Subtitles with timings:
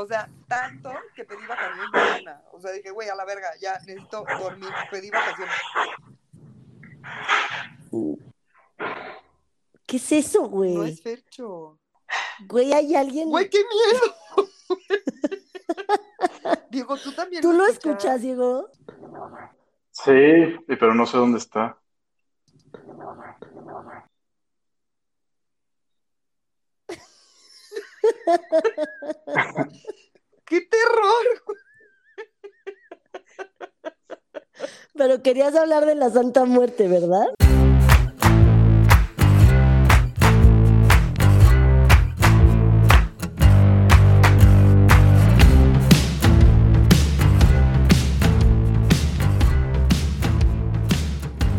[0.00, 2.42] O sea, tanto que pedí vacaciones mañana.
[2.52, 4.70] O sea, dije, güey, a la verga, ya necesito dormir.
[4.90, 5.54] Pedí vacaciones.
[9.86, 10.74] ¿Qué es eso, güey?
[10.74, 11.78] No es Fercho.
[12.48, 13.28] Güey, hay alguien.
[13.28, 14.48] Güey, qué miedo.
[16.70, 17.42] Diego, tú también.
[17.42, 18.70] ¿Tú lo escuchas, Diego?
[19.90, 21.78] Sí, pero no sé dónde está.
[30.44, 31.26] ¡Qué terror!
[34.94, 37.28] Pero querías hablar de la Santa Muerte, ¿verdad?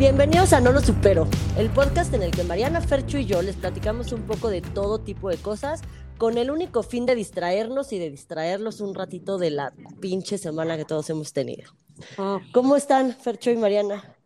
[0.02, 3.54] Bienvenidos a No Lo Supero, el podcast en el que Mariana Fercho y yo les
[3.54, 5.80] platicamos un poco de todo tipo de cosas
[6.18, 10.76] con el único fin de distraernos y de distraerlos un ratito de la pinche semana
[10.76, 11.70] que todos hemos tenido.
[12.18, 12.40] Ah.
[12.52, 14.16] ¿Cómo están, Fercho y Mariana?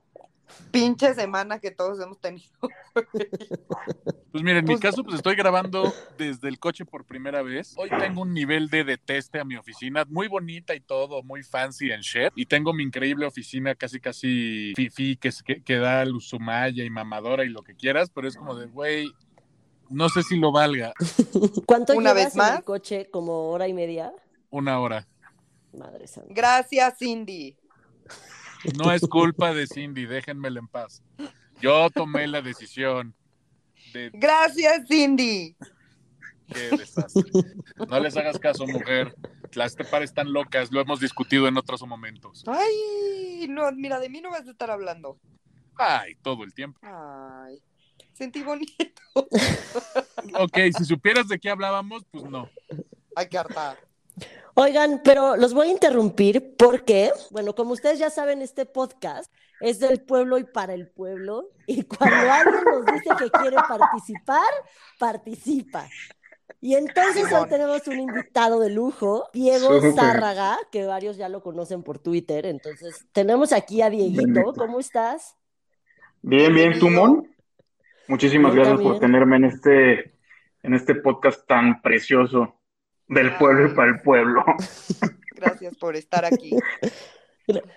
[0.71, 2.51] Pinche semana que todos hemos tenido.
[4.33, 7.73] Pues mira, en mi caso, pues estoy grabando desde el coche por primera vez.
[7.79, 11.91] Hoy tengo un nivel de deteste a mi oficina, muy bonita y todo, muy fancy
[11.91, 12.33] en shit.
[12.35, 16.85] Y tengo mi increíble oficina casi, casi fifi, que, es- que, que da luz sumaya
[16.85, 19.11] y mamadora y lo que quieras, pero es como de, güey,
[19.89, 20.93] no sé si lo valga
[21.67, 22.59] ¿Cuánto Una llevas vez en más.
[22.59, 23.09] el coche?
[23.11, 24.13] ¿Como hora y media?
[24.51, 25.07] una hora.
[25.73, 26.35] Madre santa.
[26.35, 27.57] Gracias, Cindy.
[28.77, 31.03] No es culpa de Cindy, déjenmela en paz.
[31.61, 33.15] Yo tomé la decisión
[33.93, 35.57] de Gracias, Cindy.
[36.53, 37.23] qué desastre.
[37.89, 39.15] No les hagas caso, mujer.
[39.55, 42.45] Las tepares están locas, lo hemos discutido en otros momentos.
[42.47, 45.19] Ay, no, mira, de mí no vas a estar hablando.
[45.77, 46.79] Ay, todo el tiempo.
[46.83, 47.63] Ay,
[48.13, 49.03] sentí bonito.
[50.35, 52.51] Ok, si supieras de qué hablábamos, pues no.
[53.15, 53.77] Ay, qué harta.
[54.55, 59.81] Oigan, pero los voy a interrumpir porque, bueno, como ustedes ya saben, este podcast es
[59.81, 61.51] del pueblo y para el pueblo.
[61.67, 64.49] Y cuando alguien nos dice que quiere participar,
[64.99, 65.87] participa.
[66.61, 69.79] Y entonces hoy tenemos un invitado de lujo, Diego.
[69.95, 72.47] Zárraga, que varios ya lo conocen por Twitter.
[72.47, 74.55] Entonces, tenemos aquí a Dieguito.
[74.55, 75.37] ¿Cómo estás?
[76.23, 77.29] Bien, bien, ¿tú, Mon?
[78.09, 80.15] Muchísimas Bien, gracias por tenerme en este,
[80.63, 82.56] en este podcast tan precioso
[83.09, 84.45] del pueblo y para el pueblo.
[85.37, 86.57] Gracias por estar aquí.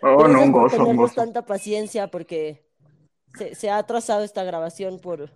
[0.01, 1.15] Oh, no, un gozo, un tenernos gozo.
[1.21, 2.65] tanta paciencia porque
[3.37, 5.31] se, se ha atrasado esta grabación por,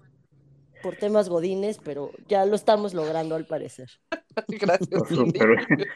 [0.82, 3.90] por temas godines, pero ya lo estamos logrando al parecer.
[4.48, 5.08] Gracias.
[5.10, 5.68] Súper.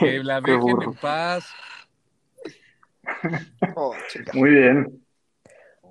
[0.00, 0.82] Que la burro.
[0.82, 1.46] en paz.
[3.76, 3.94] Oh.
[4.32, 5.04] Muy bien.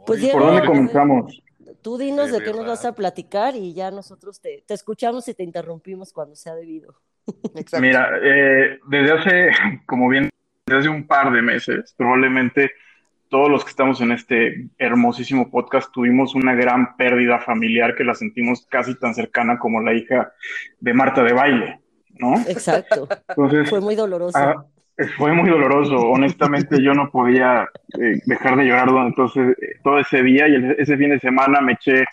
[0.06, 1.43] Pues, Diego, ¿Por dónde comenzamos?
[1.83, 5.27] Tú dinos De de qué nos vas a platicar y ya nosotros te, te escuchamos
[5.27, 6.95] y te interrumpimos cuando sea debido.
[7.55, 7.81] Exacto.
[7.81, 9.51] Mira, eh, desde hace,
[9.85, 10.29] como bien,
[10.66, 12.71] desde hace un par de meses, probablemente
[13.29, 18.13] todos los que estamos en este hermosísimo podcast tuvimos una gran pérdida familiar que la
[18.13, 20.33] sentimos casi tan cercana como la hija
[20.79, 22.35] de Marta de Baile, ¿no?
[22.47, 23.07] Exacto.
[23.29, 24.38] Entonces, Fue muy doloroso.
[24.38, 24.67] Ah,
[25.18, 25.98] fue muy doloroso.
[25.98, 27.68] Honestamente, yo no podía
[28.00, 31.20] eh, dejar de llorar durante entonces, eh, todo ese día y el- ese fin de
[31.20, 32.06] semana me eché,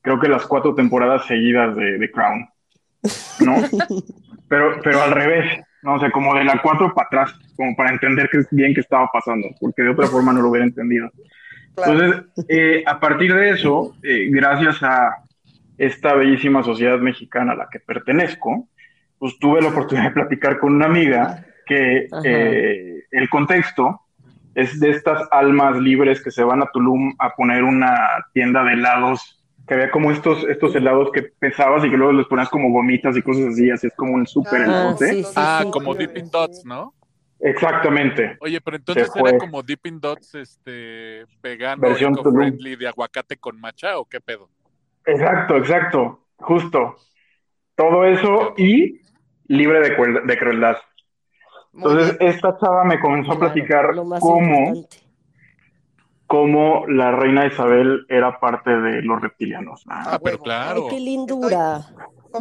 [0.00, 2.48] creo que las cuatro temporadas seguidas de, de Crown,
[3.40, 3.54] ¿no?
[4.48, 5.94] Pero, pero al revés, ¿no?
[5.94, 9.08] O sea, como de la cuatro para atrás, como para entender qué bien qué estaba
[9.12, 11.10] pasando, porque de otra forma no lo hubiera entendido.
[11.74, 11.92] Claro.
[11.92, 15.16] Entonces, eh, a partir de eso, eh, gracias a
[15.78, 18.68] esta bellísima sociedad mexicana a la que pertenezco,
[19.18, 24.00] pues tuve la oportunidad de platicar con una amiga que eh, el contexto
[24.54, 27.96] es de estas almas libres que se van a Tulum a poner una
[28.34, 32.26] tienda de helados, que había como estos, estos helados que pesabas y que luego les
[32.26, 35.62] ponías como gomitas y cosas así, así es como un súper Ah, sí, sí, Ah,
[35.64, 36.30] sí, como sí, Dipping sí.
[36.30, 36.94] Dots, ¿no?
[37.40, 38.36] Exactamente.
[38.40, 43.98] Oye, pero entonces era como Dipping Dots, este, vegano, Versión eco-friendly, de aguacate con matcha,
[43.98, 44.48] ¿o qué pedo?
[45.06, 46.96] Exacto, exacto, justo.
[47.74, 49.00] Todo eso y
[49.48, 50.76] libre de, de crueldad.
[51.74, 54.86] Entonces, esta chava me comenzó a platicar cómo,
[56.26, 59.84] cómo la reina Isabel era parte de los reptilianos.
[59.88, 60.44] Ah, pero huevo.
[60.44, 60.82] claro.
[60.84, 61.80] Ay, qué lindura.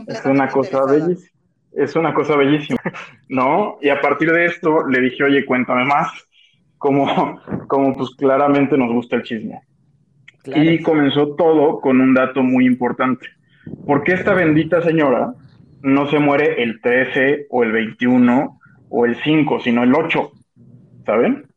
[0.08, 1.32] Es una cosa bellísima.
[1.74, 2.80] Es una cosa bellísima,
[3.30, 3.78] ¿no?
[3.82, 6.12] Y a partir de esto le dije, oye, cuéntame más,
[6.78, 9.62] como, como pues claramente nos gusta el chisme.
[10.44, 10.64] Claro.
[10.64, 13.28] Y comenzó todo con un dato muy importante.
[13.86, 15.34] ¿Por qué esta bendita señora
[15.82, 18.60] no se muere el 13 o el 21
[18.92, 20.32] o el 5, sino el 8?
[21.06, 21.48] ¿Saben?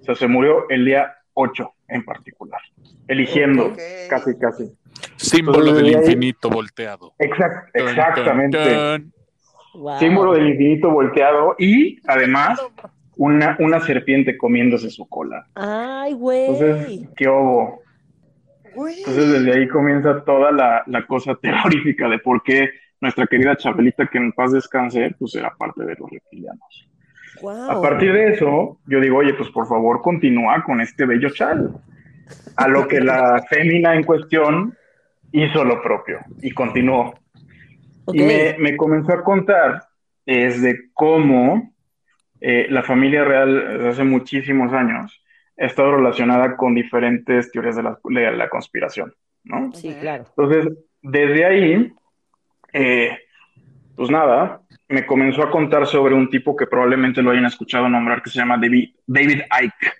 [0.00, 2.60] O sea, se murió el día 8 en particular,
[3.08, 3.72] eligiendo
[4.10, 4.70] casi, casi.
[5.16, 7.14] Símbolo Entonces, del ahí- infinito volteado.
[7.18, 9.02] Exact- exactamente.
[9.74, 9.98] Wow.
[9.98, 12.60] símbolo del infinito volteado y además
[13.16, 15.46] una, una serpiente comiéndose su cola.
[15.56, 16.44] Ay, güey.
[16.46, 17.28] Entonces, ¿qué?
[18.74, 18.98] Güey.
[18.98, 22.68] Entonces desde ahí comienza toda la, la cosa terrorífica de por qué
[23.04, 26.88] nuestra querida Chabelita, que en paz descanse, pues era parte de los reptilianos.
[27.40, 27.70] Wow.
[27.70, 31.70] A partir de eso, yo digo, oye, pues por favor continúa con este bello chal.
[32.56, 34.76] A lo que la fémina en cuestión
[35.32, 37.14] hizo lo propio y continuó.
[38.06, 38.14] Ok.
[38.14, 39.82] Y me, me comenzó a contar
[40.26, 41.74] es de cómo
[42.40, 45.22] eh, la familia real desde hace muchísimos años
[45.58, 49.14] ha estado relacionada con diferentes teorías de la, de la conspiración,
[49.44, 49.72] ¿no?
[49.72, 50.24] Sí, claro.
[50.36, 50.72] Entonces,
[51.02, 51.92] desde ahí,
[52.74, 53.18] eh,
[53.96, 58.22] pues nada, me comenzó a contar sobre un tipo que probablemente lo hayan escuchado nombrar,
[58.22, 59.92] que se llama David, David Icke,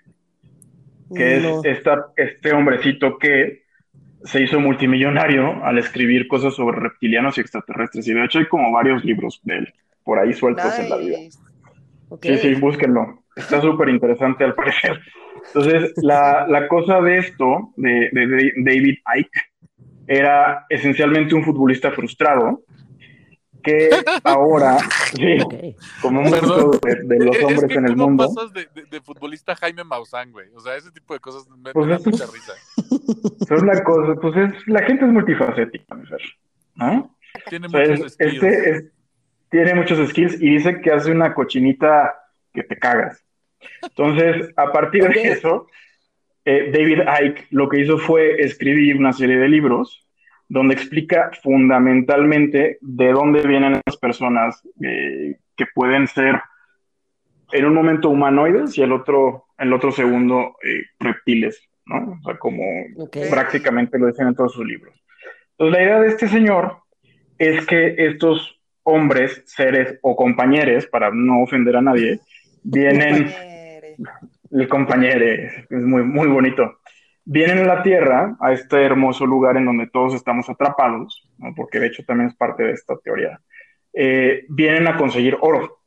[1.15, 1.61] que No.
[1.65, 3.62] es esta, este hombrecito que
[4.25, 8.09] se hizo multimillonario al escribir cosas sobre reptilianos y extraterrestres.
[8.09, 11.19] Y de hecho hay como varios libros de él por ahí sueltos en la vida.
[12.23, 13.23] Sí, sí, búsquenlo.
[13.37, 15.00] Está súper interesante al parecer.
[15.47, 19.41] Entonces, la, la cosa de esto, de, de- de David Icke,
[20.06, 22.62] era esencialmente un futbolista frustrado
[23.62, 23.89] que
[24.25, 24.77] ahora,
[25.15, 25.55] sí, Ok.
[26.03, 28.87] como muchos de, de los Es hombres que en el ¿cómo mundo, pasas de, de-
[28.91, 30.49] de futbolista a Jaime Maussan, güey?
[30.55, 32.53] O sea, ese tipo de cosas me, me Pues dan eso- mucha risa.
[33.55, 36.21] es una cosa, pues es, la gente es multifacética, mi Fer,
[36.75, 37.17] ¿no?
[37.49, 38.35] Tiene O sea, muchos es- skills.
[38.35, 38.85] este es-
[39.51, 42.15] tiene muchos skills y dice que hace una cochinita
[42.53, 43.25] que te cagas.
[43.83, 45.15] Entonces, a partir Ok.
[45.15, 45.67] de eso,
[46.44, 50.06] eh, David Icke lo que hizo fue escribir una serie de libros
[50.49, 56.41] donde explica fundamentalmente de dónde vienen las personas eh, que pueden ser
[57.52, 62.19] en un momento humanoides y el otro, el otro segundo eh, reptiles, ¿no?
[62.20, 62.62] O sea, como
[63.31, 64.94] prácticamente lo dicen en todos sus libros.
[65.52, 66.79] Entonces, la idea de este señor
[67.38, 72.20] es que estos hombres, seres o compañeros, para no ofender a nadie,
[72.62, 73.96] vienen, Compañere.
[74.61, 76.79] El compañero es muy, muy bonito,
[77.25, 81.53] vienen a la Tierra, a este hermoso lugar en donde todos estamos atrapados, ¿no?
[81.55, 83.41] porque de hecho también es parte de esta teoría,
[83.93, 85.81] eh, vienen a conseguir oro.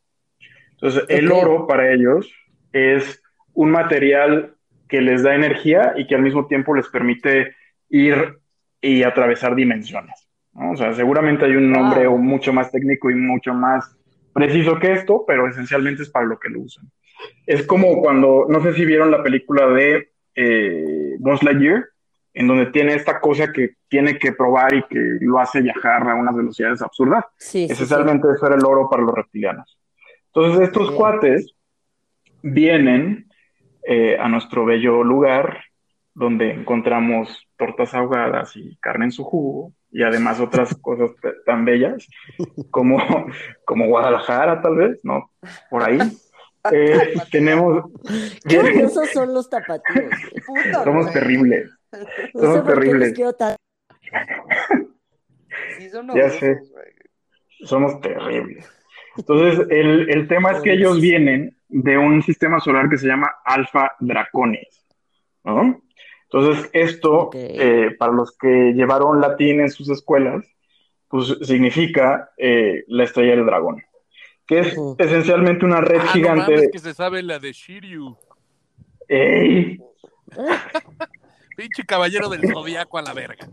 [0.72, 2.32] Entonces, el oro para ellos
[2.72, 3.24] es
[3.54, 4.56] un material
[4.88, 7.56] que les da energía y que al mismo tiempo les permite
[7.90, 8.38] ir
[8.80, 10.30] y atravesar dimensiones.
[10.54, 10.72] ¿no?
[10.72, 12.18] O sea, seguramente hay un nombre Wow.
[12.18, 13.98] mucho más técnico y mucho más
[14.34, 16.86] preciso que esto, pero esencialmente es para lo que lo usan.
[17.46, 21.86] Es como cuando, no sé si vieron la película de eh, Buzz Lightyear,
[22.34, 26.16] en donde tiene esta cosa que tiene que probar y que lo hace viajar a
[26.16, 27.26] unas velocidades absurdas.
[27.38, 27.74] Sí, sí, sí.
[27.74, 29.78] Esencialmente eso era el oro para los reptilianos.
[30.28, 30.96] Entonces estos Ok.
[30.96, 31.56] cuates
[32.44, 33.28] vienen
[33.84, 35.64] eh, a nuestro bello lugar
[36.14, 41.12] donde encontramos tortas ahogadas y carne en su jugo y además otras cosas
[41.46, 42.08] tan bellas
[42.70, 42.98] como,
[43.66, 45.32] como Guadalajara tal vez, ¿no?
[45.70, 45.98] Por ahí.
[46.72, 47.86] Eh, tenemos,
[48.48, 50.12] Qué odiosos son los tapatíos.
[50.84, 51.14] somos güey.
[51.14, 51.70] terribles,
[52.34, 53.14] No Somos terribles.
[55.78, 56.54] Sí, son Ya sé.
[56.54, 57.66] güey.
[57.66, 58.70] somos terribles.
[59.18, 63.32] Entonces, el, el tema es que ellos vienen de un sistema solar que se llama
[63.44, 64.86] Alpha Draconis,
[65.44, 65.82] ¿no?
[66.30, 70.46] Entonces, esto, eh, para los que llevaron latín en sus escuelas,
[71.08, 73.82] pues significa eh, la estrella del dragón,
[74.48, 76.42] que es esencialmente una red Ah, no gigante.
[76.44, 78.18] mames, de- que se sabe la de Shiryu.
[79.08, 79.80] ¡Ey!
[81.56, 83.48] Pinche caballero del zodiaco a la verga.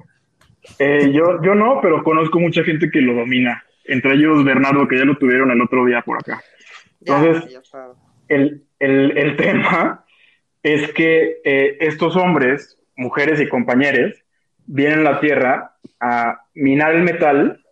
[0.79, 4.99] Eh, yo, yo no, pero conozco mucha gente que lo domina, entre ellos Bernardo, que
[4.99, 6.43] ya lo tuvieron el otro día por acá.
[7.01, 7.61] Entonces- ya
[8.29, 10.05] el, el- el tema
[10.63, 14.15] es que eh, estos hombres, mujeres y compañeros,
[14.67, 17.64] vienen a la Tierra a minar el metal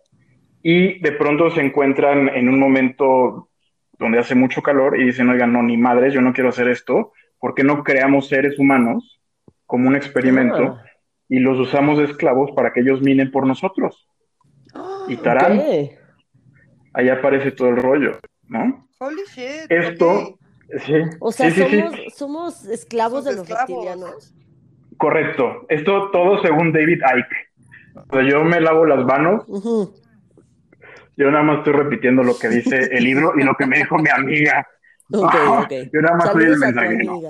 [0.63, 3.49] y de pronto se encuentran en un momento
[3.99, 7.11] donde hace mucho calor y dicen, oigan, no, ni madres, yo no quiero hacer esto,
[7.39, 9.21] ¿por qué no creamos seres humanos
[9.67, 10.83] como un experimento Ah,
[11.29, 14.07] y los usamos de esclavos para que ellos minen por nosotros?
[15.07, 15.65] Y tarán, ok.
[16.93, 18.11] ahí aparece todo el rollo,
[18.47, 18.87] ¿no?
[18.99, 19.69] Holy shit.
[19.69, 20.37] Esto,
[20.85, 21.79] sí, O sea, sí, sí, sí.
[21.81, 23.67] somos, somos esclavos Somos de los esclavos.
[23.69, 24.35] reptilianos.
[24.97, 25.65] Correcto.
[25.69, 28.05] Esto todo según David Icke.
[28.09, 29.43] O sea, yo me lavo las manos.
[31.15, 33.97] Yo nada más estoy repitiendo lo que dice el libro y lo que me dijo
[33.97, 34.67] mi amiga.
[35.09, 37.21] Yo nada más soy el mensajero.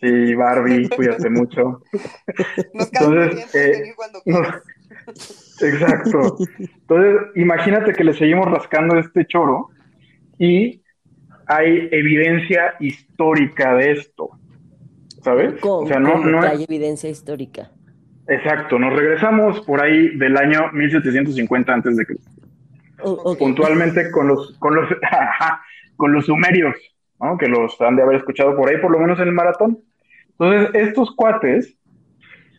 [0.00, 1.82] Sí, Barbie, cuídate mucho.
[2.74, 4.40] Nos Entonces, eh, cuando no.
[4.40, 4.62] quieras.
[5.60, 6.38] Exacto.
[6.58, 9.68] Entonces, imagínate que le seguimos rascando este choro
[10.38, 10.82] y
[11.46, 14.30] hay evidencia histórica de esto.
[15.22, 15.60] ¿Sabes?
[15.60, 17.70] ¿Cómo, O sea, no, cómo no es, hay evidencia histórica?
[18.26, 22.39] Exacto, nos regresamos por ahí del año 1750 antes de Cristo.
[23.38, 24.88] Puntualmente con los, con los,
[25.96, 26.74] con los sumerios,
[27.20, 27.36] ¿no?
[27.38, 29.78] que los han de haber escuchado por ahí, por lo menos en el maratón.
[30.30, 31.76] Entonces, estos cuates,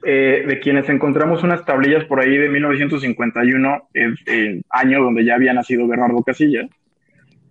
[0.04, 5.54] eh, de quienes encontramos unas tablillas por ahí de 1951, el, año donde ya había
[5.54, 6.70] nacido Bernardo Casillas,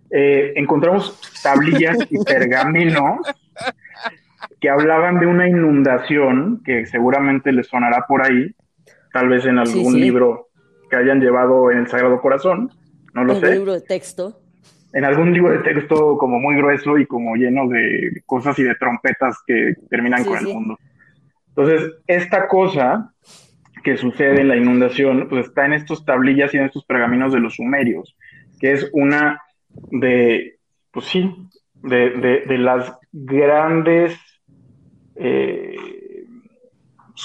[0.09, 3.19] eh, encontramos tablillas y pergaminos
[4.59, 8.53] que hablaban de una inundación que seguramente les sonará por ahí,
[9.11, 10.49] tal vez en algún libro
[10.89, 12.69] que hayan llevado en el Sagrado Corazón,
[13.13, 13.47] no lo sé.
[13.47, 14.41] En libro de texto.
[14.93, 18.75] En algún libro de texto como muy grueso y como lleno de cosas y de
[18.75, 20.77] trompetas que terminan con el mundo.
[21.49, 23.13] Entonces, esta cosa
[23.83, 27.39] que sucede en la inundación, pues está en estos tablillas y en estos pergaminos de
[27.39, 28.15] los sumerios,
[28.59, 29.41] que es una
[29.91, 30.59] de,
[30.91, 31.33] pues sí,
[31.75, 34.19] de, de las grandes
[35.15, 35.75] eh,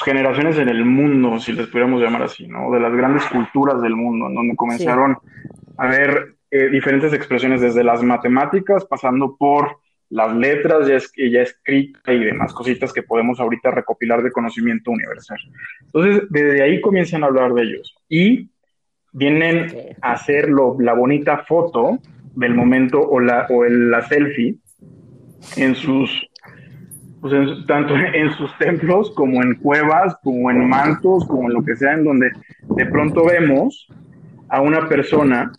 [0.05, 2.71] generaciones en el mundo, si les pudiéramos llamar así, ¿no?
[2.71, 5.17] De las grandes culturas del mundo, en donde comenzaron
[5.79, 9.79] a ver eh, diferentes expresiones desde las matemáticas, pasando por
[10.09, 14.91] las letras ya, es, ya escritas y demás cositas que podemos ahorita recopilar de conocimiento
[14.91, 15.39] universal.
[15.81, 18.51] Entonces, desde ahí comienzan a hablar de ellos y
[19.13, 21.99] vienen a hacer la bonita foto
[22.35, 24.57] del momento o la, o la selfie
[25.57, 26.29] en sus
[27.21, 31.77] pues, tanto en sus templos como en cuevas, como en mantos, como en lo que
[31.77, 32.31] sea, en donde
[32.63, 33.89] de pronto vemos
[34.49, 35.51] a una persona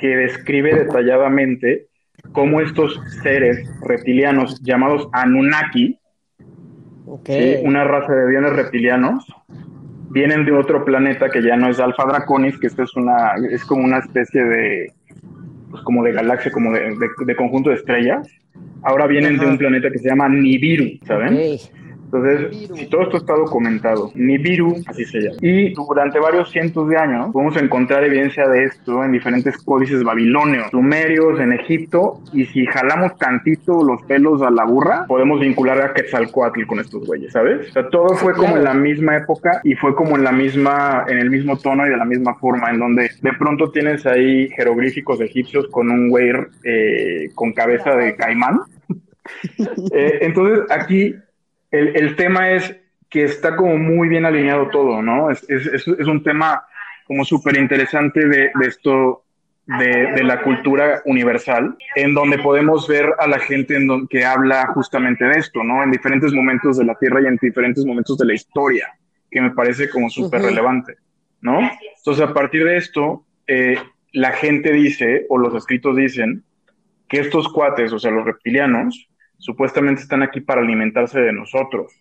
[0.00, 1.86] que describe detalladamente
[2.32, 5.98] cómo estos seres reptilianos llamados Anunnaki,
[7.62, 9.26] una raza de aviones reptilianos,
[10.10, 13.64] vienen de otro planeta que ya no es Alpha Draconis, que esto es una es
[13.64, 14.92] como una especie de
[15.70, 18.28] pues como de galaxia, como de conjunto de estrellas,
[18.82, 21.58] ahora vienen de un planeta que se llama Nibiru, ¿saben?
[22.06, 25.36] Entonces, si todo esto está documentado, Nibiru, así se llama.
[25.40, 30.70] Y durante varios cientos de años podemos encontrar evidencia de esto en diferentes códices babilonios,
[30.70, 35.92] sumerios, en Egipto, y si jalamos tantito los pelos a la burra, podemos vincular a
[35.94, 37.70] Quetzalcoatl con estos güeyes, ¿sabes?
[37.70, 41.04] O sea, todo fue como en la misma época y fue como en la misma,
[41.08, 44.48] en el mismo tono y de la misma forma, en donde de pronto tienes ahí
[44.50, 46.30] jeroglíficos egipcios con un güey
[46.64, 48.60] eh, con cabeza de caimán.
[49.92, 51.12] Eh, entonces aquí
[51.70, 52.76] el, tema es
[53.10, 55.30] que está como muy bien alineado todo, ¿no?
[55.30, 56.64] Es, un tema
[57.06, 59.24] como súper interesante de, esto,
[59.66, 65.24] de, la cultura universal, en donde podemos ver a la gente en que habla justamente
[65.24, 65.82] de esto, ¿no?
[65.82, 68.88] En diferentes momentos de la Tierra y en diferentes momentos de la historia,
[69.30, 70.96] que me parece como súper relevante,
[71.40, 71.58] ¿no?
[71.98, 73.78] Entonces, a partir de esto, eh,
[74.12, 76.42] la gente dice, o los escritos dicen,
[77.08, 81.92] que estos cuates, o sea, los reptilianos, supuestamente están aquí para alimentarse de nosotros,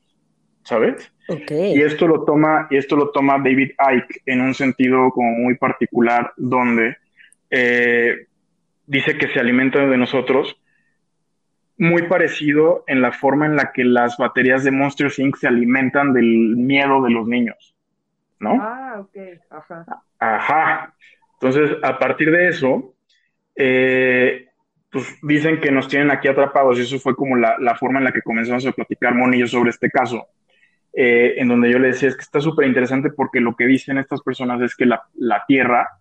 [0.64, 1.12] ¿sabes?
[1.28, 5.56] Y esto lo toma, y esto lo toma David Icke en un sentido como muy
[5.56, 6.98] particular, donde
[7.50, 8.28] eh,
[8.86, 10.60] dice que se alimentan de nosotros,
[11.78, 15.36] muy parecido en la forma en la que las baterías de Monster Inc.
[15.36, 17.76] se alimentan del miedo de los niños,
[18.40, 18.58] ¿no?
[18.62, 19.18] Ah, ok,
[19.50, 19.86] ajá.
[20.20, 20.94] Ajá.
[21.34, 22.96] Entonces, a partir de eso,
[23.56, 24.45] eh,
[24.96, 28.14] pues dicen que nos tienen aquí atrapados y eso fue como la, forma en la
[28.14, 30.28] que comenzamos a platicar Monillo sobre este caso,
[30.94, 33.98] eh, en donde yo le decía, es que está súper interesante porque lo que dicen
[33.98, 35.04] estas personas es que la,
[35.50, 36.00] Tierra,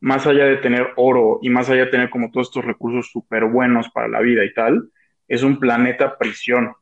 [0.00, 3.44] más allá de tener oro y más allá de tener como todos estos recursos súper
[3.44, 4.90] buenos para la vida y tal,
[5.28, 6.72] es un planeta prisión,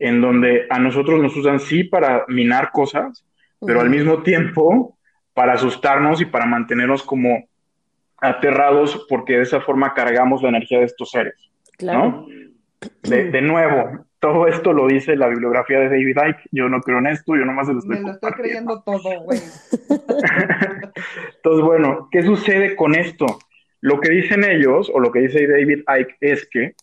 [0.00, 3.24] en donde a nosotros nos usan sí para minar cosas,
[3.64, 4.98] pero al mismo tiempo
[5.32, 7.44] para asustarnos y para mantenernos como
[8.22, 11.34] aterrados porque de esa forma cargamos la energía de estos seres.
[11.76, 12.26] Claro.
[13.02, 16.48] De, nuevo, todo esto lo dice la bibliografía de David Icke.
[16.52, 19.22] Yo no creo en esto, yo nomás se lo estoy Me lo estoy creyendo todo,
[19.22, 19.38] güey.
[21.36, 23.26] Entonces, bueno, ¿qué sucede con esto?
[23.80, 26.74] Lo que dicen ellos, o lo que dice David Icke, es que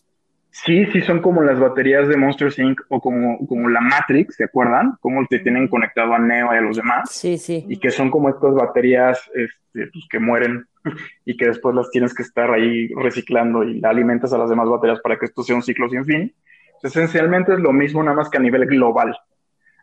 [0.50, 2.80] sí, sí son como las baterías de Monster Inc.
[2.88, 4.96] o como, como la Matrix, ¿se acuerdan?
[5.00, 7.10] Como te tienen conectado a Neo y a los demás.
[7.10, 7.64] Sí, sí.
[7.68, 10.66] Y que son como estas baterías este, pues, que mueren
[11.24, 15.00] y que después las tienes que estar ahí reciclando y alimentas a las demás baterías
[15.00, 16.34] para que esto sea un ciclo sin fin.
[16.82, 19.16] Esencialmente es lo mismo, nada más que a nivel global,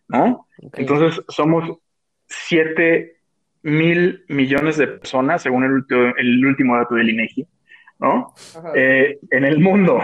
[0.07, 0.47] ¿no?
[0.73, 1.77] Entonces somos
[2.27, 3.17] 7
[3.63, 7.47] mil millones de personas, según el, el último dato del INEGI,
[7.99, 8.33] ¿no?
[8.75, 9.99] Eh, en el mundo.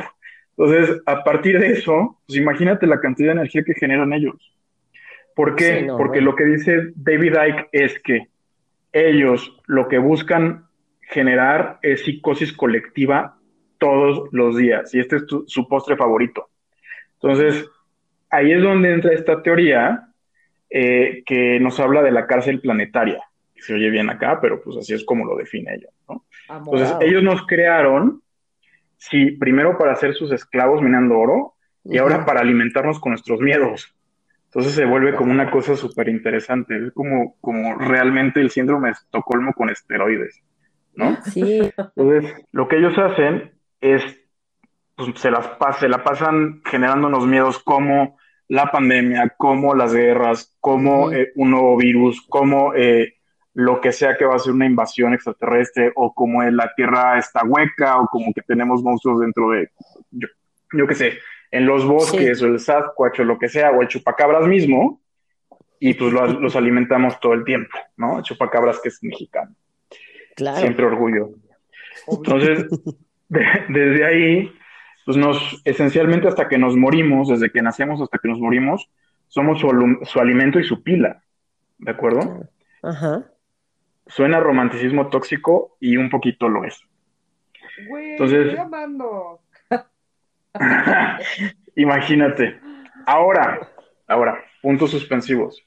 [0.57, 4.35] Entonces, a partir de eso, pues imagínate la cantidad de energía que generan ellos.
[5.35, 5.88] ¿Por qué?
[5.97, 8.27] Porque lo que dice David Icke es que
[8.91, 10.67] ellos lo que buscan
[11.07, 13.38] generar es psicosis colectiva
[13.77, 16.50] todos los días y este es su postre favorito.
[17.15, 17.69] Entonces,
[18.29, 20.10] ahí es donde entra esta teoría
[20.69, 23.22] eh, que nos habla de la cárcel planetaria,
[23.55, 26.25] se oye bien acá, pero pues así es como lo define ella, ¿no?
[26.50, 26.75] Amor.
[26.75, 28.22] Entonces, ellos nos crearon,
[28.98, 31.53] sí, primero para ser sus esclavos minando oro
[31.86, 33.95] y ahora para alimentarnos con nuestros miedos.
[34.45, 38.93] Entonces se vuelve como una cosa súper interesante, es como, como realmente el síndrome de
[38.93, 40.43] Estocolmo con esteroides,
[40.95, 41.17] ¿no?
[41.23, 44.03] Sí, Entonces, lo que ellos hacen es,
[44.95, 50.55] pues, se las pas- se la pasan generándonos miedos como la pandemia, como las guerras,
[50.59, 53.15] como eh, un nuevo virus, como eh,
[53.53, 57.17] lo que sea que va a ser una invasión extraterrestre, o como en la Tierra
[57.17, 59.69] está hueca, o como que tenemos monstruos dentro de,
[60.12, 60.27] yo,
[60.73, 61.13] yo qué sé,
[61.51, 65.01] en los bosques, o el Sasquatch, o lo que sea, o el chupacabras mismo,
[65.79, 68.17] y pues los, los alimentamos todo el tiempo, ¿no?
[68.17, 69.53] El chupacabras que es mexicano,
[70.36, 70.60] claro.
[70.60, 71.30] siempre orgullo.
[72.08, 72.18] Obvio.
[72.18, 72.68] Entonces,
[73.30, 74.52] de- desde ahí,
[75.06, 78.90] pues nos, esencialmente hasta que nos morimos, desde que nacemos hasta que nos morimos,
[79.28, 81.24] somos su, alimento y su pila,
[81.80, 82.48] ¿de acuerdo?
[82.82, 83.25] Ajá.
[84.08, 86.80] Suena romanticismo tóxico y un poquito lo es.
[87.88, 89.40] Güey, Entonces- estoy amando.
[91.75, 92.60] Imagínate.
[93.06, 93.70] Ahora,
[94.08, 95.63] ahora, puntos suspensivos.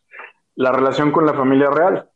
[0.55, 2.09] La relación con la familia real.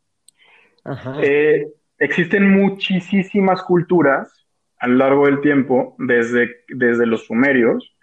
[0.83, 1.15] Ajá.
[1.21, 1.67] Eh,
[2.01, 4.45] existen muchísimas culturas
[4.79, 7.95] a lo largo del tiempo, desde, desde los sumerios,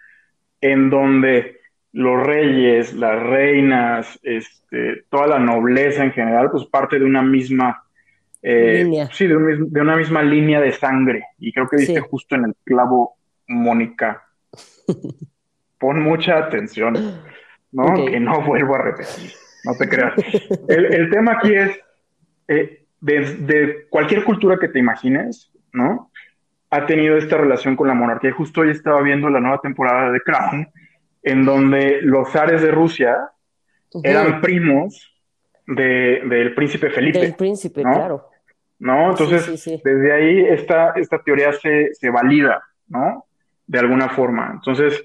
[0.61, 1.57] en donde
[1.91, 7.83] los reyes, las reinas, este, toda la nobleza en general, pues parte de una misma,
[8.41, 9.09] eh, Línea.
[9.11, 11.23] sí, de, un mis- de una misma línea de sangre.
[11.37, 12.07] Y creo que diste Sí.
[12.09, 13.15] justo en el clavo,
[13.47, 14.23] Mónica.
[15.79, 16.93] Pon mucha atención,
[17.71, 18.05] ¿no?
[18.05, 19.31] Que no vuelvo a repetir,
[19.65, 20.13] no te creas.
[20.67, 21.79] El, el tema aquí es,
[22.47, 26.11] eh, de, de cualquier cultura que te imagines, ¿no?
[26.71, 28.31] Ha tenido esta relación con la monarquía.
[28.31, 30.67] Justo hoy estaba viendo la nueva temporada de Crown,
[31.23, 33.17] en donde los zares de Rusia
[34.03, 35.15] eran primos
[35.65, 37.93] de- del príncipe Felipe, Del príncipe, ¿no?
[37.93, 38.25] claro.
[38.79, 39.09] ¿no?
[39.11, 39.81] Entonces, Sí, sí, sí.
[39.83, 43.25] desde ahí esta, esta teoría se, se valida, ¿no?
[43.67, 44.51] De alguna forma.
[44.53, 45.03] Entonces,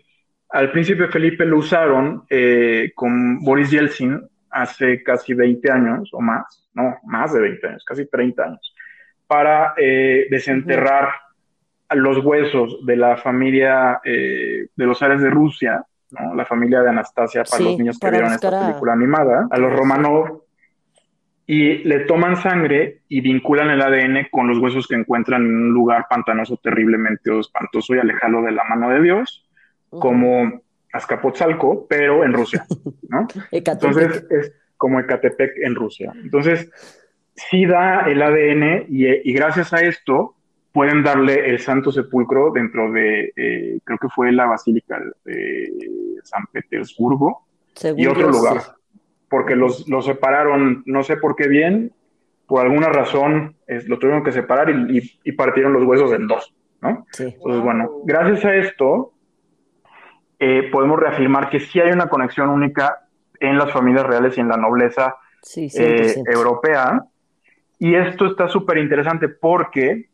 [0.51, 4.21] al príncipe Felipe lo usaron eh, con Boris Yeltsin
[4.55, 8.75] hace casi 20 años o más, no, más de 20 años, casi 30 años,
[9.27, 11.09] para eh, desenterrar
[11.89, 16.35] a los huesos de la familia eh, de los zares de Rusia, ¿no?
[16.35, 19.59] La familia de Anastasia, para Sí, los niños que vieron esta a- película animada, a
[19.59, 20.43] los Romanov,
[21.47, 25.71] y le toman sangre y vinculan el ADN con los huesos que encuentran en un
[25.75, 29.47] lugar pantanoso terriblemente espantoso y alejado de la mano de Dios,
[29.91, 30.63] como
[30.95, 32.65] Azcapotzalco, pero en Rusia,
[33.09, 33.27] ¿no?
[33.51, 36.13] Entonces es como Ecatepec en Rusia.
[36.23, 36.71] Entonces,
[37.35, 40.35] sí da el ADN y, y gracias a esto
[40.73, 45.69] pueden darle el Santo Sepulcro dentro de, eh, creo que fue la Basílica de
[46.25, 48.71] San Petersburgo Según y otro lugar, sí.
[49.29, 51.93] porque los, los separaron, no sé por qué bien,
[52.47, 56.27] por alguna razón es, lo tuvieron que separar y, y- y partieron los huesos en
[56.27, 56.53] dos,
[56.83, 57.07] ¿no?
[57.13, 57.25] Sí.
[57.25, 59.14] Entonces, bueno, gracias a esto,
[60.39, 63.07] eh, podemos reafirmar que sí hay una conexión única
[63.41, 66.33] en las familias reales y en la nobleza Sí, eh, 100%.
[66.33, 67.05] europea.
[67.79, 70.09] Y esto está súper interesante porque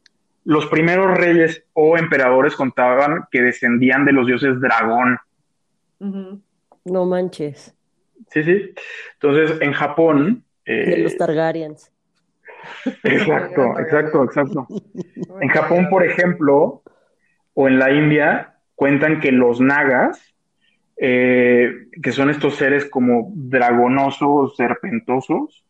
[0.44, 5.18] los primeros reyes o emperadores contaban que descendían de los dioses dragón.
[6.00, 7.74] No manches.
[8.30, 8.74] Sí, sí.
[9.14, 10.44] Entonces, en Japón...
[10.64, 11.92] eh, De los Targaryens.
[13.04, 14.66] exacto, exacto, exacto.
[15.40, 16.82] En Japón, por ejemplo,
[17.54, 20.34] o en la India, cuentan que los nagas,
[20.96, 25.66] eh, que son estos seres como dragonosos, serpentosos,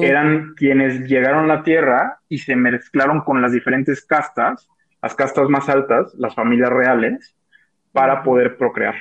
[0.00, 4.70] eran quienes llegaron a la Tierra y se mezclaron con las diferentes castas,
[5.02, 7.36] las castas más altas, las familias reales,
[7.92, 8.94] para poder procrear.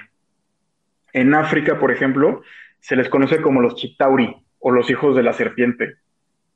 [1.13, 2.41] En África, por ejemplo,
[2.81, 5.93] se les conoce como los Chitauri o los hijos de la serpiente.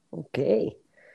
[0.10, 0.38] Ok.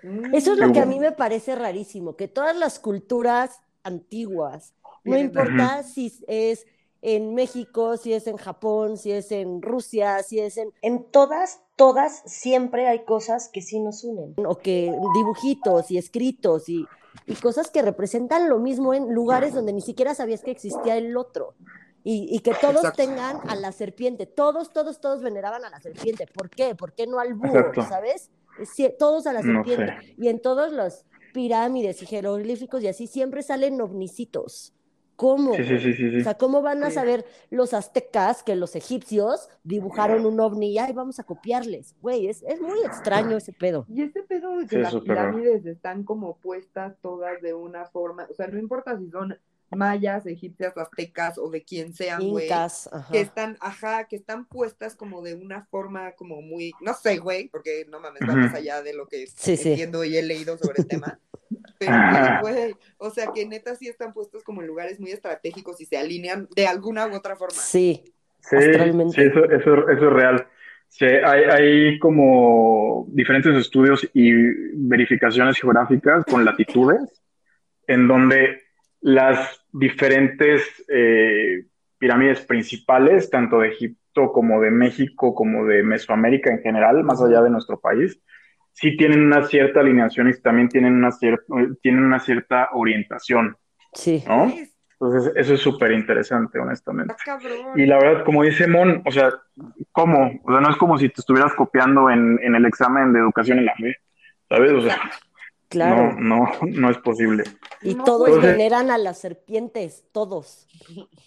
[0.02, 0.34] Mm.
[0.34, 5.18] Eso es lo que a mí me parece rarísimo, que todas las culturas antiguas, no
[5.18, 6.66] importa si es
[7.02, 10.70] en México, si es en Japón, si es en Rusia, si es en...
[10.80, 14.34] En todas, todas, siempre hay cosas que sí nos unen.
[14.46, 16.86] O que dibujitos y escritos y,
[17.26, 21.14] y cosas que representan lo mismo en lugares donde ni siquiera sabías que existía el
[21.16, 21.54] otro.
[22.06, 22.96] Y, y que todos Exacto.
[22.96, 26.26] tengan a la serpiente, todos, todos, todos veneraban a la serpiente.
[26.26, 26.74] ¿Por qué?
[26.74, 27.58] ¿Por qué no al búho?
[27.58, 27.82] Exacto.
[27.88, 28.30] ¿Sabes?
[28.74, 30.06] Sí, todos a la No serpiente.
[30.06, 30.14] sé.
[30.16, 34.72] Y en todos los pirámides y jeroglíficos y así siempre salen ovnicitos.
[35.16, 35.54] ¿Cómo?
[35.54, 36.94] Sí, sí, sí, sí, O sea, ¿cómo van a Sí.
[36.94, 41.94] saber los aztecas que los egipcios dibujaron un ovni y ay, vamos a copiarles?
[42.02, 43.86] Güey, es, es muy extraño ese pedo.
[43.88, 48.34] Y ese pedo de que las pirámides están como puestas todas de una forma, o
[48.34, 49.38] sea, no importa si son
[49.76, 52.46] mayas, egipcias, aztecas o de quien sean, güey.
[52.46, 53.12] Incas, ajá.
[53.12, 57.48] Que están, ajá, que están puestas como de una forma como muy, no sé, güey,
[57.48, 58.38] porque no mames, va Ujú.
[58.38, 59.70] más allá de lo que Sí, sí.
[59.70, 61.18] entiendo y he leído sobre el tema.
[61.78, 65.86] Pero, güey, o sea, que neta sí están puestos como en lugares muy estratégicos y
[65.86, 67.58] se alinean de alguna u otra forma.
[67.58, 68.56] Sí, Sí,
[69.14, 70.46] sí, eso, eso, eso es real.
[70.88, 74.32] Sí, hay, hay como diferentes estudios y
[74.74, 77.22] verificaciones geográficas con latitudes,
[77.86, 78.63] en donde
[79.04, 81.66] las diferentes eh,
[81.98, 87.42] pirámides principales, tanto de Egipto como de México, como de Mesoamérica en general, más allá
[87.42, 88.18] de nuestro país,
[88.72, 91.44] sí tienen una cierta alineación y también tienen una cierta,
[91.82, 93.56] tienen una cierta orientación,
[93.92, 94.24] sí.
[94.26, 94.46] ¿no?
[94.46, 97.14] Es- Entonces, eso es súper interesante, honestamente.
[97.76, 99.34] Y la verdad, como dice Mon, o sea,
[99.92, 100.40] ¿cómo?
[100.44, 103.58] O sea, no es como si te estuvieras copiando en, en el examen de educación
[103.58, 103.96] en la fe,
[104.48, 104.72] ¿sabes?
[104.72, 104.98] O sea,
[105.74, 106.12] Claro.
[106.18, 107.44] no, no, no es posible.
[107.82, 110.66] Y No, todos Entonces- veneran a las serpientes, todos.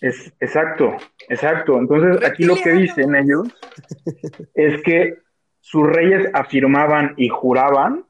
[0.01, 0.95] Es exacto,
[1.29, 1.77] exacto.
[1.77, 3.47] Entonces, aquí lo que dicen ellos
[4.55, 5.19] es que
[5.59, 8.05] sus reyes afirmaban y juraban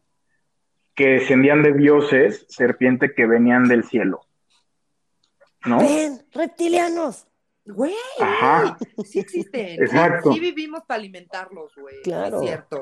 [0.95, 4.21] que descendían de dioses, serpiente que venían del cielo.
[5.65, 5.80] ¿No?
[5.80, 7.28] ¡Ven, reptilianos!
[7.65, 8.78] Güey, Ajá.
[9.04, 9.82] sí existen.
[9.84, 10.32] Exacto.
[10.32, 12.02] Sí vivimos para alimentarlos, güey.
[12.02, 12.38] Claro.
[12.39, 12.82] Es cierto.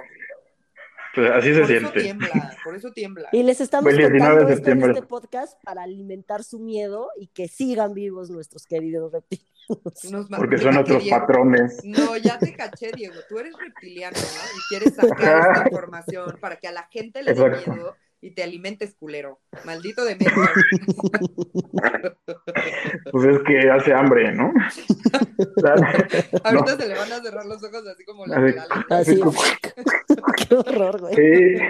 [1.15, 2.01] Pues así se Por eso siente.
[2.01, 3.29] tiembla, por eso tiembla.
[3.31, 7.09] Y les estamos El 19 de contando esto en este podcast para alimentar su miedo
[7.19, 10.29] y que sigan vivos nuestros queridos reptilianos.
[10.37, 11.17] Porque son otros Diego.
[11.19, 11.79] patrones.
[11.83, 13.15] No, ya te caché, Diego.
[13.29, 14.23] Tú eres reptiliano, ¿no?
[14.23, 18.43] Y quieres sacar esta información para que a la gente le dé miedo y te
[18.43, 19.39] alimentes culero.
[19.63, 20.33] Maldito Demetrio.
[23.11, 24.51] Pues es que hace hambre, ¿no?
[26.43, 28.31] Ahorita se le van a cerrar los ojos así como Así.
[28.33, 28.85] laterales.
[28.89, 29.19] Así.
[30.49, 31.15] Qué horror, güey.
[31.15, 31.63] Sí,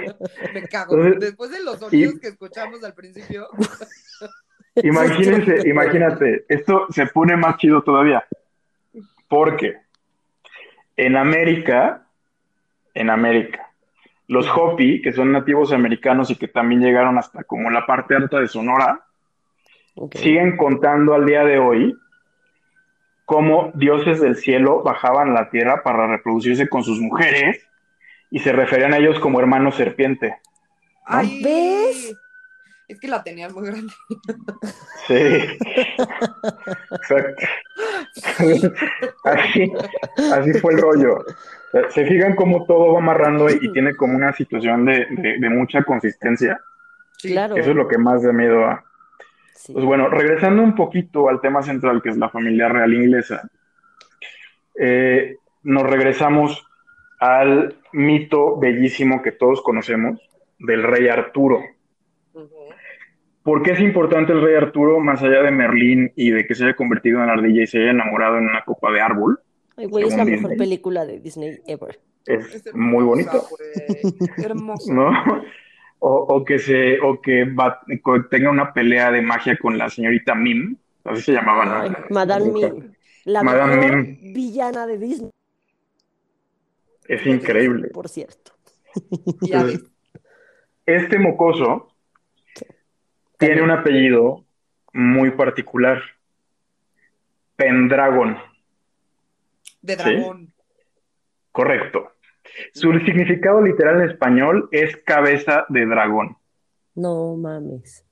[0.53, 0.95] Me cago.
[0.97, 3.47] Después de los sonidos y- que escuchamos al principio.
[4.75, 8.25] imagínense, imagínate, esto se pone más chido todavía.
[9.27, 9.75] Porque
[10.97, 12.07] en América,
[12.93, 13.71] en América,
[14.27, 18.39] los Hopi, que son nativos americanos y que también llegaron hasta como la parte alta
[18.39, 19.05] de Sonora,
[20.13, 21.95] siguen contando al día de hoy
[23.25, 27.65] cómo dioses del cielo bajaban a la tierra para reproducirse con sus mujeres
[28.35, 30.35] y se referían a ellos como hermanos serpiente.
[31.05, 32.13] Ay, ¿Ves?
[32.89, 33.93] Es que la tenías muy grande.
[35.07, 35.13] Sí,
[36.91, 37.45] exacto.
[39.23, 39.71] Así,
[40.33, 41.23] así fue el rollo.
[41.89, 45.49] Se fijan cómo todo va amarrando y, y tiene como una situación de, de- de
[45.49, 46.59] mucha consistencia.
[47.17, 47.31] Sí.
[47.31, 47.55] Claro.
[47.55, 48.83] Eso es lo que más da miedo a.
[49.53, 49.71] Sí.
[49.71, 53.49] Pues bueno, regresando un poquito al tema central que es la familia real inglesa,
[54.77, 56.64] eh, nos regresamos
[57.19, 60.19] al mito bellísimo que todos conocemos
[60.59, 61.61] del rey Arturo.
[63.43, 66.63] ¿Por qué es importante el rey Arturo, más allá de Merlín y de que se
[66.65, 69.39] haya convertido en ardilla y se haya enamorado en una copa de árbol?
[69.77, 71.99] Ay, güey, es la mejor película de Disney ever.
[72.25, 74.15] Es Es muy bonito, güey.
[74.43, 74.91] Hermosa.
[74.91, 75.11] ¿no?
[75.99, 77.81] O, o que se, o que va-
[78.31, 81.75] tenga una pelea de magia con la señorita Mim, así se llamaba, ¿no?
[81.81, 82.51] Ay, La- Madame.
[82.51, 82.93] Mim,
[83.25, 84.33] la Madame mejor Mim.
[84.33, 85.31] villana de Disney,
[87.07, 87.89] Es increíble.
[87.89, 88.53] por cierto.
[89.41, 89.83] Ya ves.
[90.85, 91.89] Este mocoso
[93.37, 94.45] tiene un apellido
[94.93, 96.01] muy particular.
[97.55, 98.37] Pendragon,
[99.81, 100.53] De dragón.
[101.51, 102.11] correcto.
[102.73, 106.37] Su significado literal en español es cabeza de dragón.
[106.95, 108.05] No mames.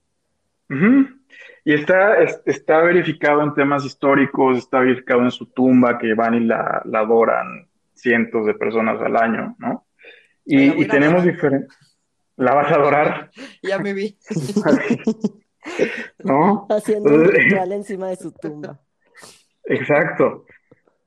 [1.64, 6.34] Y está, es- está verificado en temas históricos, está verificado en su tumba, que van
[6.34, 9.86] y la, la adoran cientos de personas al año, ¿no?
[10.44, 11.74] Y, tenemos diferentes...
[12.36, 13.30] ¿La vas a adorar?
[13.62, 14.18] Ya me vi.
[16.24, 16.66] ¿No?
[16.68, 18.78] Haciendo un ritual encima de su tumba.
[19.64, 20.44] Exacto.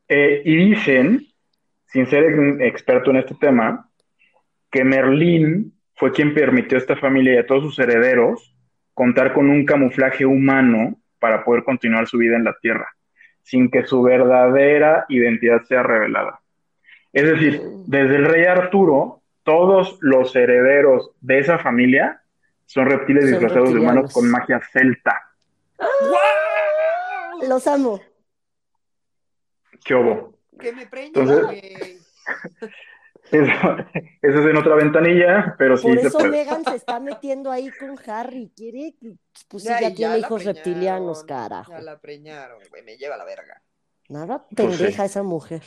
[0.07, 1.27] Eh, y dicen,
[1.85, 2.23] sin ser
[2.61, 3.89] experto en este tema,
[4.71, 8.55] que Merlín fue quien permitió a esta familia y a todos sus herederos
[8.93, 12.87] contar con un camuflaje humano para poder continuar su vida en la Tierra,
[13.43, 16.41] sin que su verdadera identidad sea revelada.
[17.13, 22.21] Es decir, desde el rey Arturo, todos los herederos de esa familia
[22.65, 25.15] son reptiles Son disfrazados de humanos con magia celta.
[27.47, 28.01] Los amo.
[29.85, 30.33] ¿Qué hubo?
[30.59, 31.97] Que me preñe, Entonces- güey.
[33.29, 33.51] Eso,
[34.21, 36.19] eso es en otra ventanilla, pero sí Por eso.
[36.29, 38.53] Megan se está metiendo ahí con Harry.
[38.55, 39.15] Quiere que,
[39.49, 41.73] pues Ya, tiene hijos preñaron, reptilianos, carajo.
[41.73, 42.83] Ya la preñaron, güey.
[42.83, 43.61] Me lleva a la verga.
[44.07, 44.77] Nada Pues sí.
[44.77, 45.61] pendeja esa mujer.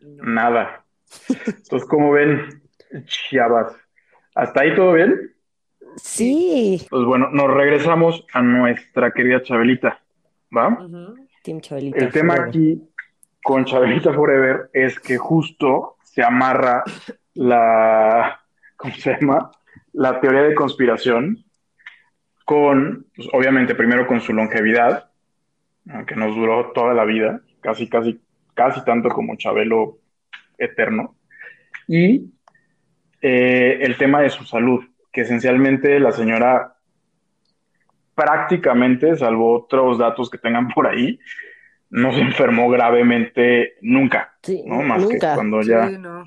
[0.00, 0.24] No.
[0.24, 0.84] Nada.
[1.28, 2.62] Entonces, como ven,
[3.04, 3.74] chavas,
[4.34, 5.34] ¿hasta ahí todo bien?
[5.96, 6.86] Sí.
[6.90, 10.00] Pues bueno, nos regresamos a nuestra querida Chabelita.
[10.56, 10.68] ¿va?
[10.68, 11.16] Ujú.
[11.42, 11.98] Team Chabelita.
[11.98, 12.48] El tema forever.
[12.48, 12.88] aquí
[13.42, 16.82] con Chabelita Forever es que justo se amarra
[17.34, 18.40] la,
[18.76, 19.50] ¿cómo se llama?
[19.92, 21.44] La teoría de conspiración
[22.44, 25.10] con, pues, obviamente, primero con su longevidad,
[26.06, 28.20] que nos duró toda la vida, casi, casi,
[28.58, 29.98] casi tanto como Chabelo
[30.58, 31.14] eterno,
[31.86, 32.24] y
[33.22, 36.74] eh, el tema de su salud, que esencialmente la señora
[38.16, 41.18] prácticamente, salvo otros datos que tengan por ahí,
[41.90, 44.82] no se enfermó gravemente nunca, Sí, ¿no?
[44.82, 45.34] Más que nunca.
[45.34, 46.26] cuando ya, Sí, no.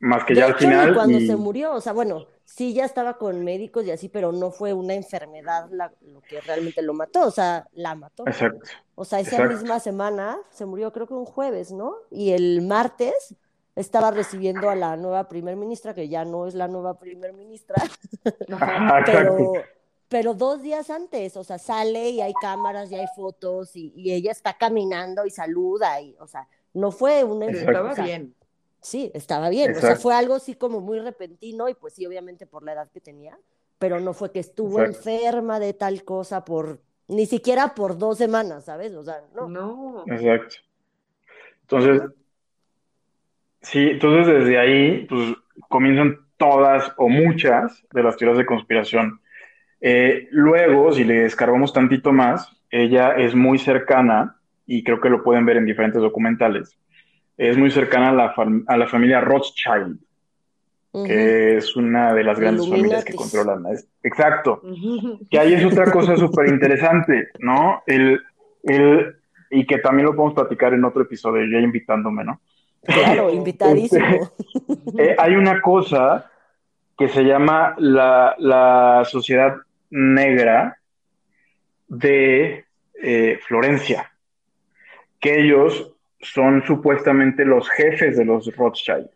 [0.00, 0.94] más que De ya al hecho, ni final.
[0.94, 4.32] cuando y- se murió, o sea, bueno, sí ya estaba con médicos y así, pero
[4.32, 8.26] no fue una enfermedad la- lo que realmente lo mató, o sea, la mató.
[8.26, 8.64] Exacto.
[8.94, 9.52] O sea, esa Exacto.
[9.54, 11.94] misma semana se murió, creo que un jueves, ¿no?
[12.10, 13.34] Y el martes
[13.76, 17.76] estaba recibiendo a la nueva primer ministra, que ya no es la nueva primer ministra,
[18.52, 19.52] Ajá, pero,
[20.08, 24.12] pero dos días antes, o sea, sale y hay cámaras y hay fotos y, y
[24.14, 28.34] ella está caminando y saluda, y, o sea, no fue una estaba o sea, bien.
[28.80, 32.46] Sí, estaba bien, o sea, fue algo así como muy repentino y pues sí, obviamente
[32.46, 33.36] por la edad que tenía,
[33.78, 35.10] pero no fue que estuvo Exacto.
[35.10, 38.94] enferma de tal cosa por, ni siquiera por dos semanas, ¿sabes?
[38.94, 39.48] O sea, no.
[39.48, 40.04] No.
[40.06, 40.56] Exacto.
[41.62, 42.02] Entonces,
[43.62, 45.34] sí, entonces desde ahí, pues
[45.68, 49.20] comienzan todas o muchas de las teorías de conspiración.
[49.80, 54.36] Eh, luego, si le descargamos tantito más, ella es muy cercana,
[54.66, 56.76] y creo que lo pueden ver en diferentes documentales,
[57.38, 58.34] es muy cercana a la,
[58.66, 59.98] a la familia Rothschild,
[60.92, 63.64] que es una de las grandes familias que controlan.
[64.02, 64.60] Exacto.
[64.64, 65.20] Ujú.
[65.30, 67.84] Que ahí es otra cosa súper interesante, ¿no?
[67.86, 68.20] El,
[68.64, 69.16] el,
[69.50, 72.40] y que también lo podemos platicar en otro episodio, ya invitándome, ¿no?
[72.82, 74.32] Claro, invitadísimo.
[74.98, 76.30] Eh, hay una cosa
[76.96, 79.56] que se llama la, la Sociedad
[79.90, 80.78] Negra
[81.86, 82.64] de
[83.00, 84.10] eh, Florencia,
[85.20, 89.08] que ellos son supuestamente los jefes de los Rothschild.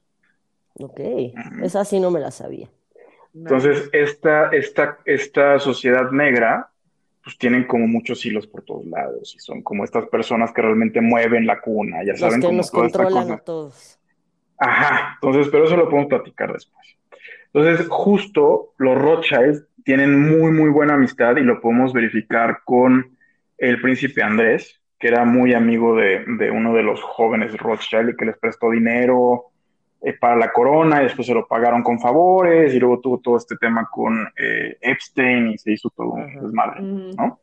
[0.75, 1.01] Ok,
[1.63, 2.69] esa sí no me la sabía.
[3.35, 6.71] Entonces, esta, esta, esta sociedad negra,
[7.25, 11.01] pues tienen como muchos hilos por todos lados y son como estas personas que realmente
[11.01, 13.99] mueven la cuna, ya Los saben, que como nos controlan a todos.
[14.59, 16.87] Ajá, entonces, pero eso lo podemos platicar después.
[17.53, 23.17] Entonces, justo los Rothschild tienen muy, muy buena amistad y lo podemos verificar con
[23.59, 28.17] el príncipe Andrés, que era muy amigo de, de uno de los jóvenes Rothschild y
[28.17, 29.47] que les prestó dinero
[30.01, 33.37] eh, para la corona y después se lo pagaron con favores y luego tuvo todo
[33.37, 36.83] este tema con eh, Epstein y se hizo todo un desmadre.
[36.83, 37.41] ¿no?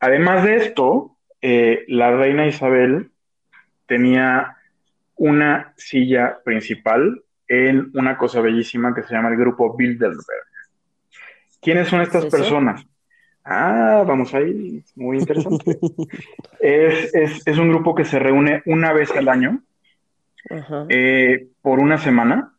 [0.00, 3.12] Además de esto, eh, la reina Isabel
[3.86, 4.56] tenía
[5.14, 10.24] una silla principal en una cosa bellísima que se llama el grupo Bilderberg.
[11.60, 12.84] ¿Quiénes son estas personas?
[13.50, 15.78] Ah, vamos ahí, muy interesante.
[16.60, 19.62] es, es, es un grupo que se reúne una vez al año
[20.50, 20.84] Ajá.
[20.90, 22.52] eh, por una semana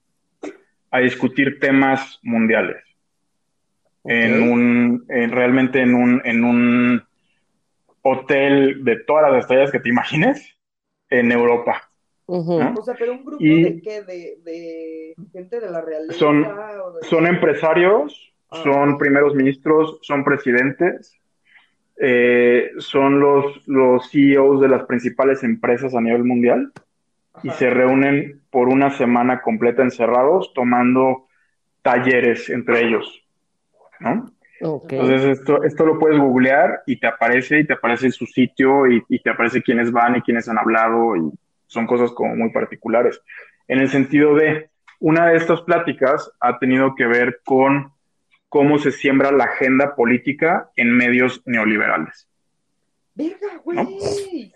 [0.89, 2.83] a discutir temas mundiales.
[4.03, 7.03] En un, en- realmente en un, en un
[8.01, 10.57] hotel de todas las estrellas que te imagines
[11.11, 11.83] en Europa.
[12.25, 12.43] O
[12.83, 14.01] sea, pero un grupo Y- de qué?
[14.03, 16.13] De, de gente de la realeza.
[16.17, 18.25] Son- o de- Son empresarios.
[18.51, 21.19] Son primeros ministros, son presidentes,
[21.97, 26.71] eh, son los, los CEOs de las principales empresas a nivel mundial
[27.43, 31.27] y se reúnen por una semana completa encerrados tomando
[31.81, 33.23] talleres entre ellos,
[33.99, 34.31] ¿no?
[34.61, 39.01] Entonces esto, esto lo puedes googlear y te aparece y te aparece su sitio y,
[39.07, 41.31] y te aparece quiénes van y quiénes han hablado y
[41.67, 43.21] son cosas como muy particulares.
[43.69, 47.93] En el sentido de, una de estas pláticas ha tenido que ver con
[48.49, 52.27] cómo se siembra la agenda política en medios neoliberales.
[53.13, 54.53] Verga, güey.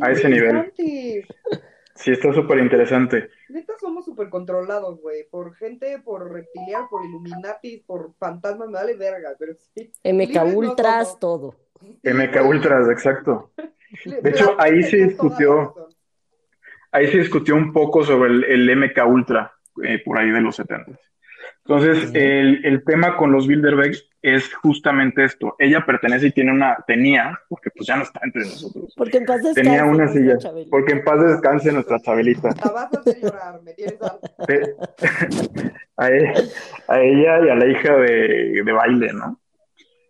[0.00, 0.72] A ese nivel.
[1.94, 3.28] Sí, está súper interesante.
[3.48, 5.24] Neta somos súper controlados, güey.
[5.30, 9.92] Por gente, por reptiliar, por Illuminatis, por fantasmas, me vale verga, pero sí.
[10.02, 11.54] MK no Ultras, todo.
[12.02, 13.52] MK Ultras, exacto.
[14.04, 15.74] De hecho, ahí se discutió.
[16.90, 20.56] Ahí se discutió un poco sobre el, el MK Ultra, eh, por ahí de los
[20.56, 20.98] 70.
[21.64, 25.54] Entonces, el, el tema con los Bilderberg es justamente esto.
[25.60, 29.24] Ella pertenece y tiene una, tenía, porque pues ya no está entre nosotros, Porque en
[29.26, 29.62] paz descanse.
[29.62, 30.70] tenía una nuestra silla, Chabelita.
[30.70, 32.48] porque en paz descanse nuestra Chabelita.
[32.64, 34.28] La vas a hacer llorar, me tienes harta.
[34.46, 34.74] Te-
[35.96, 36.34] a, e-
[36.88, 39.38] a ella y a la hija de, de baile, ¿no?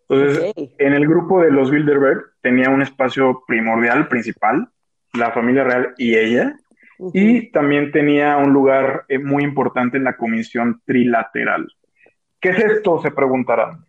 [0.09, 4.69] Entonces, en el grupo de los Bilderberg tenía un espacio primordial, principal,
[5.15, 6.55] la familia real y ella,
[7.13, 11.67] Y también tenía un lugar eh, muy importante en la comisión trilateral.
[12.41, 13.01] ¿Qué es esto?
[13.01, 13.85] Se preguntarán.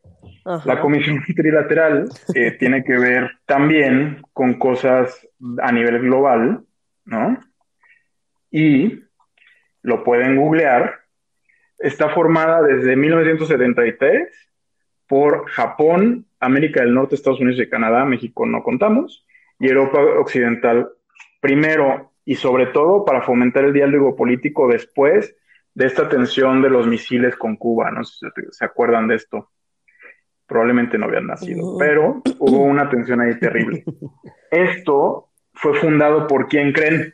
[0.45, 0.63] Ajá.
[0.65, 5.27] La comisión trilateral eh, tiene que ver también con cosas
[5.61, 6.63] a nivel global,
[7.05, 7.39] ¿no?
[8.49, 9.03] Y
[9.81, 11.01] lo pueden googlear.
[11.77, 14.29] Está formada desde 1973
[15.07, 19.25] por Japón, América del Norte, Estados Unidos y Canadá, México no contamos,
[19.59, 20.89] y Europa Occidental
[21.41, 25.35] primero y sobre todo para fomentar el diálogo político después
[25.73, 29.49] de esta tensión de los misiles con Cuba, no sé si se acuerdan de esto.
[30.45, 31.77] Probablemente no habían nacido, No.
[31.79, 33.83] pero hubo una tensión ahí terrible.
[34.51, 37.13] Esto fue fundado por quién creen?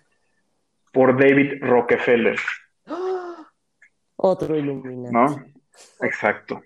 [0.91, 2.37] Por David Rockefeller,
[4.15, 5.11] Otro iluminante.
[5.11, 5.45] ¿no?
[6.05, 6.61] Exacto.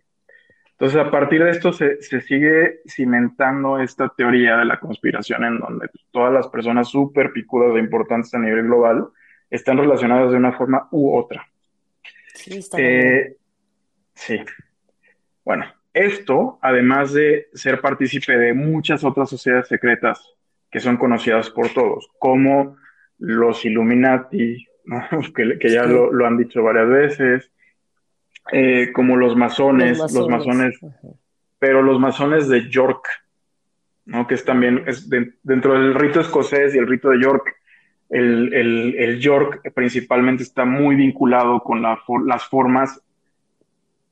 [0.74, 5.60] Entonces, a partir de esto se, se sigue cimentando esta teoría de la conspiración en
[5.60, 9.08] donde todas las personas súper picudas e importantes a nivel global
[9.50, 11.48] están relacionadas de una forma u otra.
[12.34, 12.78] Sí, está.
[12.80, 13.38] Eh,
[14.16, 14.40] sí.
[15.46, 20.34] Bueno, esto, además de ser partícipe de muchas otras sociedades secretas
[20.72, 22.78] que son conocidas por todos, como
[23.20, 25.04] los Illuminati, ¿no?
[25.36, 27.52] que, que ya lo, lo han dicho varias veces,
[28.52, 30.80] eh, como los masones, Los masones.
[31.60, 33.08] pero los masones de York,
[34.06, 34.28] ¿no?
[34.28, 37.56] Que es también es de- dentro del rito escocés y el rito de York.
[38.10, 43.02] El, el- el York principalmente está muy vinculado con la las formas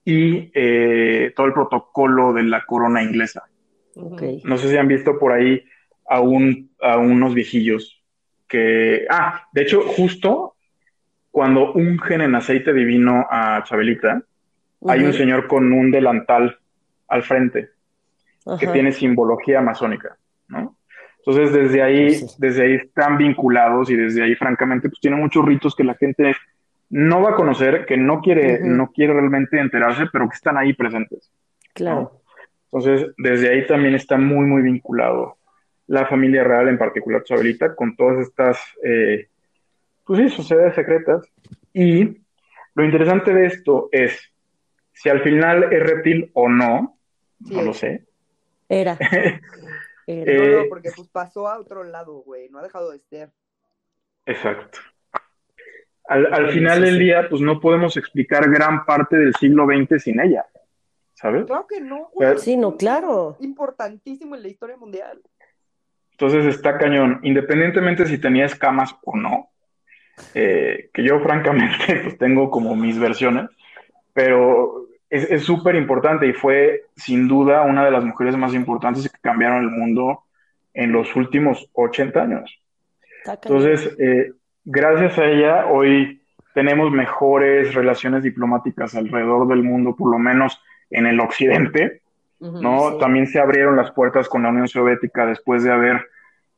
[0.04, 3.44] y eh, todo el protocolo de la corona inglesa.
[3.96, 4.22] Ok.
[4.46, 5.64] No sé si han visto por ahí
[6.10, 8.02] a, un, a unos viejillos
[8.48, 9.06] que...
[9.10, 10.51] Ah, de hecho, justo
[11.32, 14.22] cuando ungen en aceite divino a Chabelita,
[14.88, 16.58] hay un señor con un delantal
[17.08, 17.70] al frente
[18.60, 20.18] que tiene simbología masónica,
[20.48, 20.76] ¿no?
[21.20, 22.26] Entonces, desde ahí, Sí.
[22.40, 26.36] desde ahí están vinculados y desde ahí, francamente, pues tienen muchos ritos que la gente
[26.90, 30.74] no va a conocer, que no quiere, no quiere realmente enterarse, pero que están ahí
[30.74, 31.32] presentes.
[31.74, 32.22] Claro.
[32.66, 35.38] Entonces, desde ahí también está muy, muy vinculado
[35.88, 39.28] la familia real, en particular Chabelita, con todas estas, eh,
[40.16, 41.26] pues sí, sociedades secretas.
[41.74, 42.22] Y
[42.76, 44.20] lo interesante de esto es,
[44.94, 46.98] si al final es reptil o no,
[47.48, 48.06] Sí, no lo sé.
[48.70, 48.98] Era.
[49.00, 49.42] Era.
[50.08, 52.50] Eh, No, no, porque pues pasó a otro lado, güey.
[52.50, 53.30] No ha dejado de ser.
[54.26, 54.80] Exacto.
[56.06, 57.00] Al, al Sí, final sí, del sí.
[57.00, 60.46] día, pues no podemos explicar gran parte del siglo XX sin ella,
[61.14, 61.46] ¿sabes?
[61.46, 62.10] Claro que no.
[62.18, 62.40] Pero- güey.
[62.44, 63.38] Sí, no, claro.
[63.40, 65.22] Importantísimo en la historia mundial.
[66.12, 69.50] Entonces está cañón, independientemente si tenía escamas o no,
[70.34, 73.50] eh, que yo francamente pues tengo como mis versiones,
[74.14, 79.20] pero es súper importante y fue sin duda una de las mujeres más importantes que
[79.20, 80.24] cambiaron el mundo
[80.74, 82.62] en los últimos 80 años.
[83.26, 84.32] Entonces, eh,
[84.64, 86.22] gracias a ella, hoy
[86.54, 92.02] tenemos mejores relaciones diplomáticas alrededor del mundo, por lo menos en el occidente,
[92.40, 92.62] Ujú.
[92.62, 92.92] ¿no?
[92.92, 92.98] Sí.
[93.00, 96.08] También se abrieron las puertas con la Unión Soviética después de haber,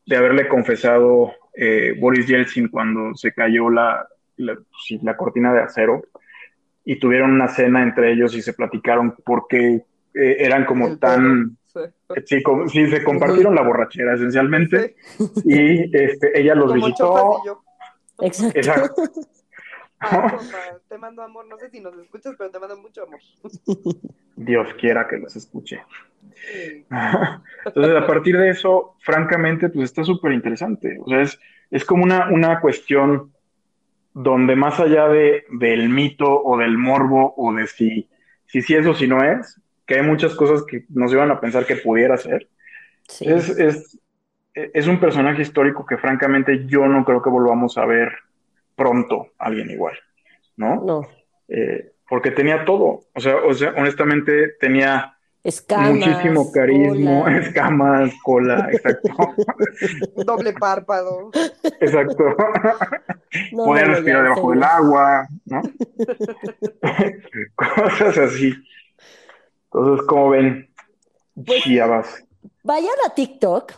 [0.05, 5.61] de haberle confesado eh, Boris Yeltsin cuando se cayó la, la, sí, la cortina de
[5.61, 6.03] acero
[6.85, 10.99] y tuvieron una cena entre ellos y se platicaron por qué eh, eran como El
[10.99, 11.57] tan...
[11.67, 11.79] Sí.
[12.27, 17.41] Sí, como- sí, se compartieron la borrachera esencialmente Sí, y este, ella los como visitó.
[18.21, 18.57] Exacto.
[18.59, 19.03] Exacto.
[19.99, 20.21] Ay,
[20.87, 21.47] te mando amor.
[21.47, 23.19] No sé si nos escuchas, pero te mando mucho amor.
[24.35, 25.81] Dios quiera que los escuche.
[27.65, 30.97] Entonces, a partir de eso, francamente, pues está súper interesante.
[31.01, 31.39] O sea, es,
[31.71, 33.31] es como una, una cuestión
[34.13, 38.09] donde más allá de, del mito o del morbo o de si,
[38.45, 41.39] si sí es o si no es, que hay muchas cosas que nos llevan a
[41.39, 42.47] pensar que pudiera ser,
[43.05, 43.25] Sí.
[43.27, 43.99] es, es,
[44.53, 48.13] es un personaje histórico que francamente yo no creo que volvamos a ver
[48.75, 49.97] pronto a alguien igual,
[50.55, 50.81] ¿no?
[50.85, 51.07] No.
[51.49, 55.91] Eh, porque tenía todo, o sea, o sea, honestamente tenía Escamas.
[55.95, 57.37] muchísimo carisma, cola.
[57.39, 59.09] escamas, cola, exacto,
[60.15, 61.31] Doble párpado.
[61.81, 62.23] exacto.
[63.51, 65.61] No, Podía no, respirar debajo del agua, ¿no?
[67.55, 68.53] Cosas así.
[69.71, 70.69] Entonces, como ven,
[71.35, 72.23] Pues- chiabas.
[72.63, 73.73] Vayan a TikTok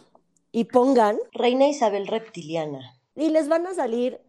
[0.52, 2.80] y pongan Reina Isabel Reptiliana.
[3.16, 4.20] Y les van a salir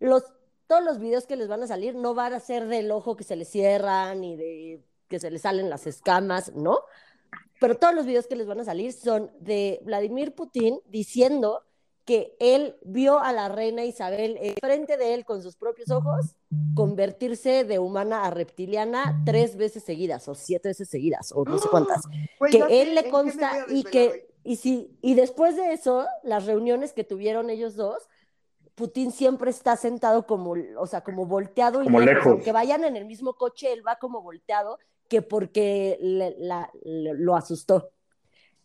[0.00, 0.22] los,
[0.66, 3.24] todos los videos que les van a salir no van a ser del ojo que
[3.24, 6.80] se le cierra ni de que se le salen las escamas, ¿no?
[7.60, 11.62] Pero todos los videos que les van a salir son de Vladimir Putin diciendo
[12.04, 16.36] que él vio a la reina Isabel frente de él con sus propios ojos
[16.74, 21.68] convertirse de humana a reptiliana tres veces seguidas o siete veces seguidas o no sé
[21.68, 22.02] cuántas
[22.50, 26.92] que sé él le consta y que y si y después de eso las reuniones
[26.92, 28.06] que tuvieron ellos dos
[28.74, 32.26] Putin siempre está sentado como o sea como volteado y lejos.
[32.26, 37.14] aunque vayan en el mismo coche él va como volteado que porque le- la- le-
[37.14, 37.90] lo asustó.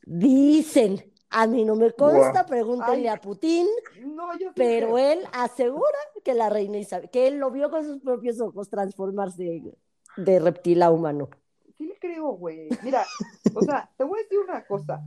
[0.05, 3.15] Dicen, a mí no me consta, pregúntenle Ay.
[3.15, 3.67] a Putin,
[4.01, 7.83] No, yo sí pero él asegura que la reina Isabel, que él lo vio con
[7.85, 9.77] sus propios ojos transformarse de,
[10.17, 11.29] de reptil a humano.
[11.77, 12.69] Sí le creo, güey.
[12.83, 13.05] Mira,
[13.53, 15.01] o sea, te voy a decir una cosa.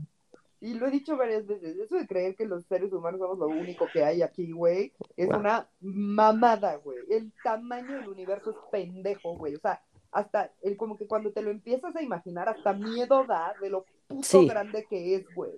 [0.63, 1.77] Y lo he dicho varias veces.
[1.77, 5.29] Eso de creer que los seres humanos somos lo único que hay aquí, güey, es
[5.29, 5.41] Wow.
[5.41, 7.01] una mamada, güey.
[7.11, 9.57] El tamaño del universo es pendejo, güey.
[9.57, 9.83] O sea,
[10.13, 13.87] hasta el como que cuando te lo empiezas a imaginar, hasta miedo da de lo
[14.07, 14.47] puto Sí.
[14.47, 15.53] grande que es, güey.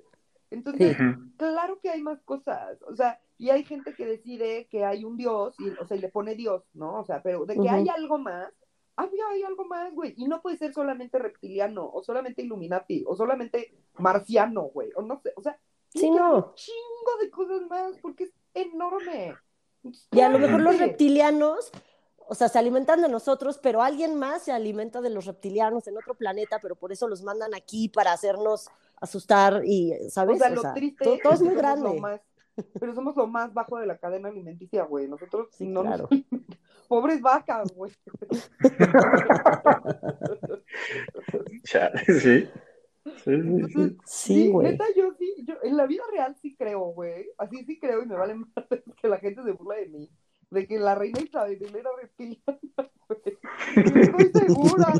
[0.50, 0.96] Entonces,
[1.36, 5.16] claro que hay más cosas, o sea, y hay gente que decide que hay un
[5.16, 7.00] Dios, y, o sea, y le pone Dios, ¿no?
[7.00, 8.52] O sea, pero de que hay algo más,
[8.96, 13.16] había hay algo más, güey, y no puede ser solamente reptiliano, o solamente Illuminati, o
[13.16, 16.34] solamente marciano, güey, o no sé, o sea, Sí, no.
[16.36, 19.36] un chingo de cosas más, porque es enorme.
[20.10, 21.70] Y a lo mejor los reptilianos,
[22.26, 25.96] o sea, se alimentan de nosotros, pero alguien más se alimenta de los reptilianos en
[25.98, 28.68] otro planeta, pero por eso los mandan aquí para hacernos
[29.00, 30.36] asustar y, ¿sabes?
[30.36, 32.00] O sea, lo triste todo, todo es muy lo grande.
[32.00, 32.20] más-
[32.78, 35.08] pero somos lo más bajo de la cadena alimenticia, güey.
[35.08, 36.08] Nosotros Sí, no claro.
[36.88, 37.90] pobres vacas, güey.
[41.64, 42.48] Chale, sí.
[43.24, 43.30] Sí.
[43.30, 44.70] Entonces, Sí, güey.
[44.70, 47.26] neta, yo sí, yo en la vida real sí creo, güey.
[47.38, 48.48] Así sí creo y me vale más
[49.02, 50.10] que la gente se burla de mí.
[50.50, 52.58] De que la reina Isabel era reptiliana,
[53.08, 53.38] güey.
[53.84, 54.92] Yo estoy segura.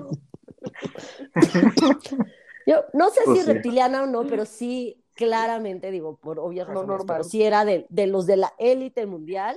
[2.67, 3.47] Yo no sé Pues si sí.
[3.53, 7.17] reptiliana o no, pero sí, claramente, digo, por obvias No razones, normal.
[7.19, 9.57] pero sí era de, de los de la élite mundial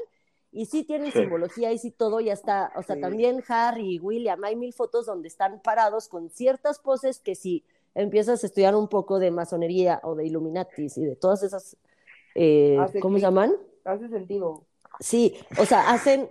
[0.52, 1.20] y sí tienen Sí.
[1.20, 3.02] simbología y sí todo, y hasta, o sea, Sí.
[3.02, 7.64] también Harry y William, hay mil fotos donde están parados con ciertas poses que si
[7.96, 11.76] empiezas a estudiar un poco de masonería o de Illuminatis y de todas esas,
[12.36, 13.54] eh, ¿cómo se llaman?
[13.84, 14.64] Hace sentido.
[15.00, 16.30] Sí, o sea, hacen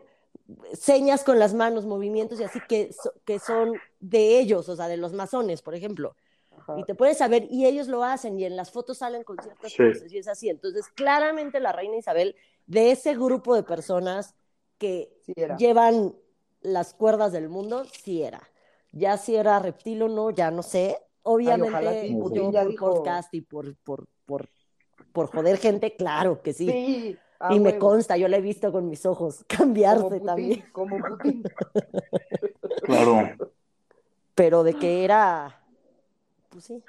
[0.73, 4.87] señas con las manos, movimientos y así que, so- que son de ellos, o sea,
[4.89, 6.15] de los masones, por ejemplo.
[6.69, 6.81] Ajá.
[6.81, 9.73] Y te puedes saber, y ellos lo hacen, y en las fotos salen con ciertas
[9.73, 9.79] Sí.
[9.79, 10.49] cosas, y es así.
[10.49, 12.35] Entonces, claramente la reina Isabel,
[12.67, 14.35] de ese grupo de personas
[14.79, 16.15] que Sí llevan
[16.61, 18.43] las cuerdas del mundo, sí era.
[18.93, 20.99] Ya si era reptil o no, ya no sé.
[21.23, 24.49] Obviamente, Putin por dijo- podcast y por, por, por,
[25.13, 27.17] por joder gente, claro que sí.
[27.51, 30.65] Y me consta, yo la he visto con mis ojos Como cambiarse Putin, también.
[30.73, 31.43] Como Putin.
[32.83, 33.29] Claro.
[34.35, 35.63] Pero de que era,
[36.57, 36.83] pues sí.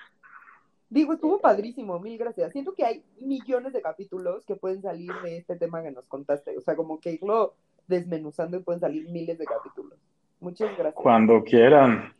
[0.89, 2.53] Digo, estuvo padrísimo, mil gracias.
[2.53, 6.57] Siento que hay millones de capítulos que pueden salir de este tema que nos contaste.
[6.57, 7.55] O sea, como que irlo
[7.85, 9.99] desmenuzando y pueden salir miles de capítulos.
[10.39, 10.95] Muchas gracias.
[10.95, 12.13] Cuando quieran.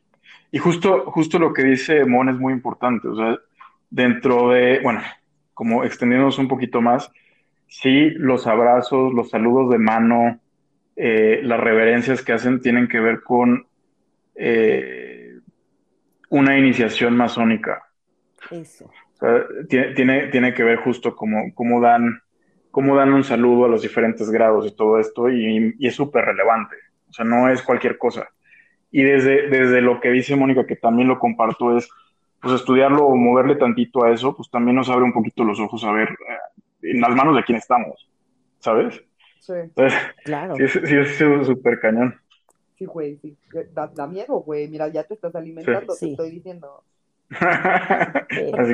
[0.52, 3.08] Y justo, justo lo que dice Mon es muy importante.
[3.08, 3.38] O sea,
[3.90, 5.00] dentro de, bueno,
[5.54, 7.10] como extendiéndonos un poquito más,
[7.68, 10.42] sí, los abrazos, los saludos de mano,
[10.98, 13.66] eh, las reverencias que hacen tienen que ver con
[14.36, 15.17] eh,
[16.30, 17.84] una iniciación masónica.
[18.52, 18.86] Eso.
[18.86, 22.22] O sea, tiene, tiene, tiene que ver justo como, cómo dan,
[22.72, 26.26] cómo dan un saludo a los diferentes grados y todo esto, y, y es súper
[26.26, 26.76] relevante.
[27.10, 28.28] O sea, no es cualquier cosa.
[28.92, 31.90] Y desde, desde lo que dice Mónica, que también lo comparto, es
[32.42, 35.84] pues estudiarlo o moverle tantito a eso, pues también nos abre un poquito los ojos
[35.84, 38.08] a ver eh, en las manos de quién estamos,
[38.60, 39.04] ¿sabes?
[39.40, 40.56] Sí, Entonces, Claro.
[40.56, 41.18] sí es
[41.48, 42.16] súper cañón.
[42.78, 43.38] Sí, güey, sí.
[43.74, 44.68] Da, da miedo, güey.
[44.68, 46.06] Mira, ya te estás alimentando, Sí.
[46.08, 46.84] te estoy diciendo.
[47.30, 48.74] Así,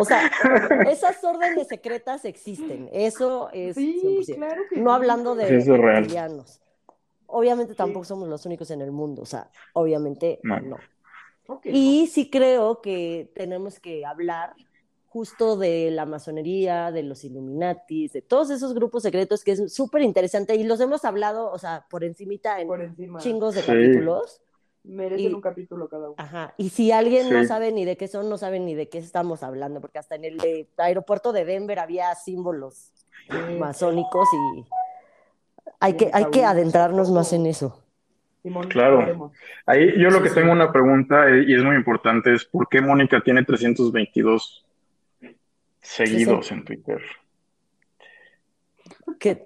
[0.00, 0.30] O sea,
[0.90, 2.88] esas órdenes secretas existen.
[2.92, 4.34] Eso es Sí, 100%.
[4.36, 4.96] claro que No sí.
[4.96, 6.60] hablando de Sí, reptilianos.
[7.26, 7.76] Obviamente Sí.
[7.76, 10.78] tampoco somos los únicos en el mundo, o sea, obviamente No.
[11.64, 14.54] Y sí creo que tenemos que hablar
[15.08, 20.02] justo de la masonería, de los Illuminatis, de todos esos grupos secretos que es súper
[20.02, 23.18] interesante y los hemos hablado, o sea, por encimita en Por encima.
[23.18, 23.66] chingos de Sí.
[23.68, 24.42] capítulos.
[24.84, 26.14] Merecen Y- un capítulo cada uno.
[26.18, 26.54] Ajá.
[26.56, 29.42] Y si alguien no sabe ni de qué son, no sabe ni de qué estamos
[29.42, 32.92] hablando, porque hasta en el de- aeropuerto de Denver había símbolos
[33.28, 34.64] Sí, masónicos y
[35.80, 37.82] hay que, hay que adentrarnos más en eso.
[38.42, 39.30] Simón, Claro.
[39.66, 40.34] Ahí yo lo Sí, que sí.
[40.36, 44.64] tengo una pregunta eh, y es muy importante es ¿por qué Mónica tiene 322
[45.88, 47.00] seguidos en Twitter?
[49.18, 49.42] ¿Qué,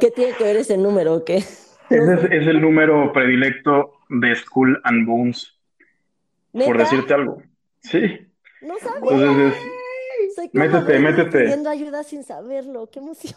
[0.00, 1.14] ¿Qué tiene que ver ese número?
[1.14, 1.36] o ¿Qué?
[1.36, 5.58] Ese es, es el número predilecto de Skull and Bones,
[6.52, 7.42] por decirte algo.
[7.80, 8.00] Sí,
[8.62, 9.10] No sabía.
[9.26, 9.54] entonces
[10.52, 11.38] como métete, métete.
[11.40, 12.88] pidiendo ayuda sin saberlo.
[12.90, 13.34] Qué emoción.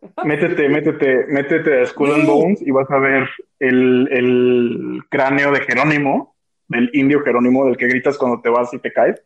[0.00, 2.26] es, métete, métete, métete a Skull and.
[2.26, 6.34] Bones y vas a ver el, el cráneo de Jerónimo,
[6.68, 9.20] del indio Jerónimo, del que gritas cuando te vas y te caes.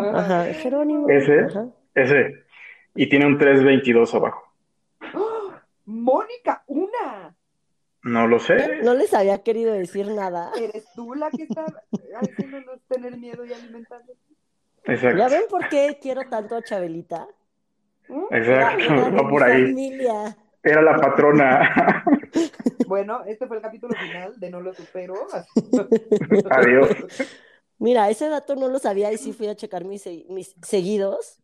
[0.00, 0.18] ¿No?
[0.18, 1.08] Ajá, Jerónimo.
[1.08, 1.40] Ese.
[1.40, 1.66] Ajá.
[1.94, 2.44] Ese.
[2.94, 4.42] Y tiene un 322 abajo.
[5.14, 5.52] ¡Oh!
[5.86, 7.34] Mónica, una.
[8.02, 8.80] No lo sé.
[8.82, 10.50] No les había querido decir nada.
[10.58, 11.66] ¿Eres tú la que está
[12.20, 14.12] haciéndonos tener miedo y alimentando?
[14.84, 15.18] Exacto.
[15.18, 17.26] ¿Ya ven por qué quiero tanto a Chabelita?
[18.30, 19.66] Exacto, de va mi por ahí.
[19.66, 20.36] familia.
[20.62, 22.04] Era la patrona.
[22.86, 25.14] Bueno, este fue el capítulo final de No lo supero.
[26.50, 26.88] Adiós.
[27.78, 31.38] Mira, ese dato no lo sabía y sí fui a checar mis, se- mis seguidos.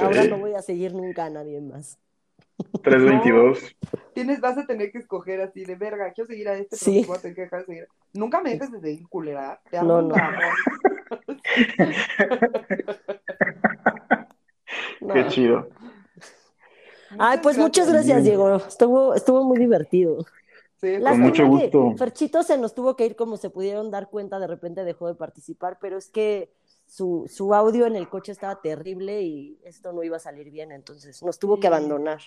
[0.00, 1.98] Ahora no voy a seguir nunca a nadie más.
[2.82, 3.58] 322.
[4.14, 7.04] Tienes, vas a tener que escoger así de verga, quiero seguir a este, pero Sí.
[7.06, 7.88] voy a tener que dejar de seguir.
[8.12, 9.60] Nunca me dejes de seguir, culera.
[9.70, 10.14] Te No, amo, no.
[15.00, 15.14] No.
[15.14, 15.68] Qué chido.
[17.18, 18.56] Ay, pues muchas gracias, Diego.
[18.56, 20.24] Estuvo, estuvo muy divertido.
[20.84, 21.94] Sí, Con mucho gusto.
[21.96, 25.14] Ferchito se nos tuvo que ir, como se pudieron dar cuenta, de repente dejó de
[25.14, 26.50] participar, pero es que
[26.86, 30.72] su, su audio en el coche estaba terrible y esto no iba a salir bien,
[30.72, 32.20] entonces nos tuvo que abandonar.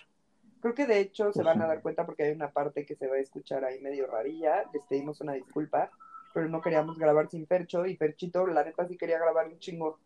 [0.60, 3.08] Creo que de hecho se van a dar cuenta porque hay una parte que se
[3.08, 4.64] va a escuchar ahí medio rarilla.
[4.74, 5.92] Les pedimos una disculpa,
[6.34, 10.00] pero no queríamos grabar sin Fercho y Ferchito, la neta, sí quería grabar un chingo,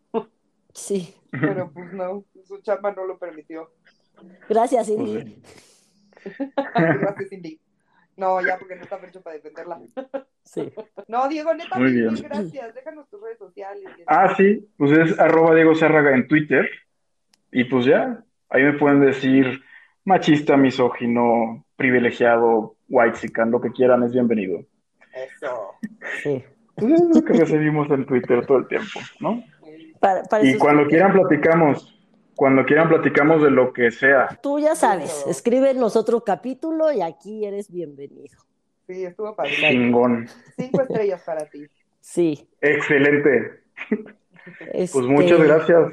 [0.74, 3.70] Sí, pero pues no, su chamba no lo permitió.
[4.48, 5.42] gracias, Pues Indy.
[6.74, 7.60] Gracias, Cindy.
[8.16, 9.80] No, ya porque no está Fercho para defenderla.
[10.44, 10.72] Sí.
[11.08, 12.14] No, Diego, neta, Muy bien.
[12.22, 12.74] gracias.
[12.74, 13.84] Déjanos tus redes sociales.
[14.06, 16.68] Ah, sí, pues es arroba Diego Zárraga en Twitter.
[17.50, 19.62] Y pues ya, ahí me pueden decir
[20.04, 24.60] machista, misógino, privilegiado, white lo que quieran, es bienvenido.
[25.14, 25.72] Eso.
[26.22, 26.42] sí.
[26.74, 29.44] Pues es lo que recibimos en Twitter todo el tiempo, ¿no?
[30.00, 32.01] Para- para Y cuando quieran platicamos,
[32.42, 34.36] cuando quieran platicamos de lo que sea.
[34.42, 38.36] Tú ya sabes, escríbenos otro capítulo y aquí eres bienvenido.
[38.88, 39.52] Sí, estuvo padre.
[39.60, 40.26] Chingón.
[40.56, 41.66] Cinco estrellas para ti.
[42.00, 42.48] Sí.
[42.60, 43.62] Excelente.
[43.88, 45.92] Pues este, muchas gracias.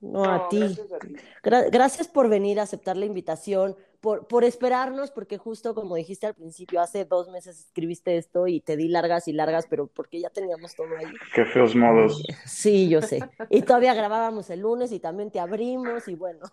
[0.00, 0.58] No, a No, ti.
[0.58, 1.14] gracias a ti.
[1.44, 6.26] Gra- gracias por venir a aceptar la invitación, por, por esperarnos, porque justo como dijiste
[6.26, 10.20] al principio, hace dos meses escribiste esto y te di largas y largas, pero porque
[10.20, 11.06] ya teníamos todo ahí.
[11.34, 12.22] Qué feos modos.
[12.44, 13.20] Sí, yo sé.
[13.50, 16.46] Y todavía grabábamos el lunes y también te abrimos y bueno,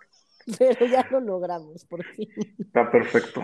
[0.57, 2.29] pero ya lo logramos por fin.
[2.59, 3.41] Está perfecto.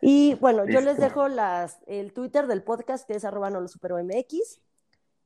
[0.00, 3.68] Y bueno, yo les dejo las, el Twitter del podcast que es arroba no lo
[3.68, 4.60] supero MX.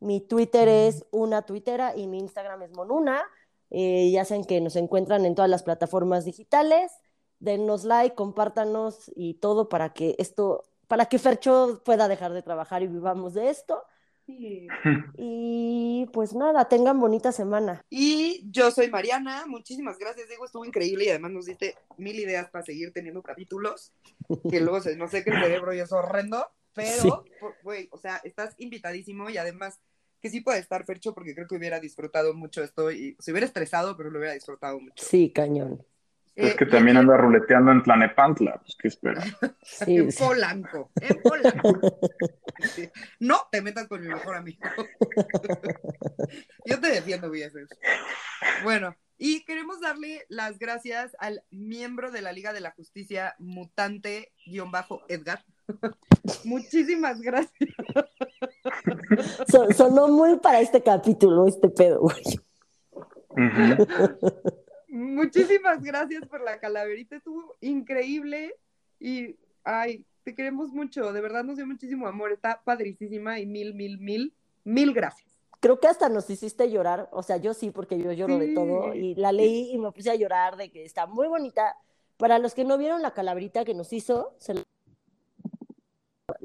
[0.01, 3.23] Mi Twitter es una tuitera y mi Instagram es monuna.
[3.71, 6.93] Eh, ya saben que nos encuentran en todas las plataformas digitales.
[7.39, 12.83] Denos like, compártanos y todo para que esto, para que Fercho pueda dejar de trabajar
[12.83, 13.83] y vivamos de esto.
[14.27, 14.67] Sí.
[15.19, 17.85] Y pues nada, tengan bonita semana.
[17.89, 22.51] Y yo soy Mariana, muchísimas gracias, Diego, estuvo increíble y además nos diste mil ideas
[22.51, 23.93] para seguir teniendo capítulos,
[24.51, 27.11] que luego se, no sé el cerebro ya es horrendo, pero, Sí.
[27.63, 29.81] güey, o sea, estás invitadísimo y además
[30.21, 33.47] que sí puede estar Fercho porque creo que hubiera disfrutado mucho esto y se hubiera
[33.47, 35.05] estresado, pero lo hubiera disfrutado mucho.
[35.05, 35.83] Sí, cañón.
[36.37, 38.61] Es Eh, que también aquí- anda ruleteando en Tlanepantla.
[38.61, 39.25] Pues, ¿qué espera?
[39.63, 40.23] Sí, En sí.
[40.23, 41.81] Polanco, en Polanco.
[43.21, 44.61] No te metas con mi mejor amigo.
[46.65, 47.69] Yo te defiendo, Vieses.
[48.65, 55.45] Bueno, y queremos darle las gracias al miembro de la Liga de la Justicia, mutante-edgar.
[56.45, 57.53] Muchísimas gracias.
[59.49, 62.23] So- sonó muy para este capítulo, este pedo, güey.
[63.31, 63.87] Ujú.
[64.97, 68.55] Muchísimas gracias por la calaverita, estuvo increíble
[68.99, 73.75] y ay, te queremos mucho, de verdad nos dio muchísimo amor, está padricísima y mil,
[73.75, 74.33] mil, mil,
[74.65, 75.27] mil gracias.
[75.61, 78.95] Creo que hasta nos hiciste llorar, o sea, yo sí, porque yo lloro de todo,
[78.95, 81.77] y la leí y me puse a llorar de que está muy bonita.
[82.17, 84.63] Para los que no vieron la calabrita que nos hizo, se la-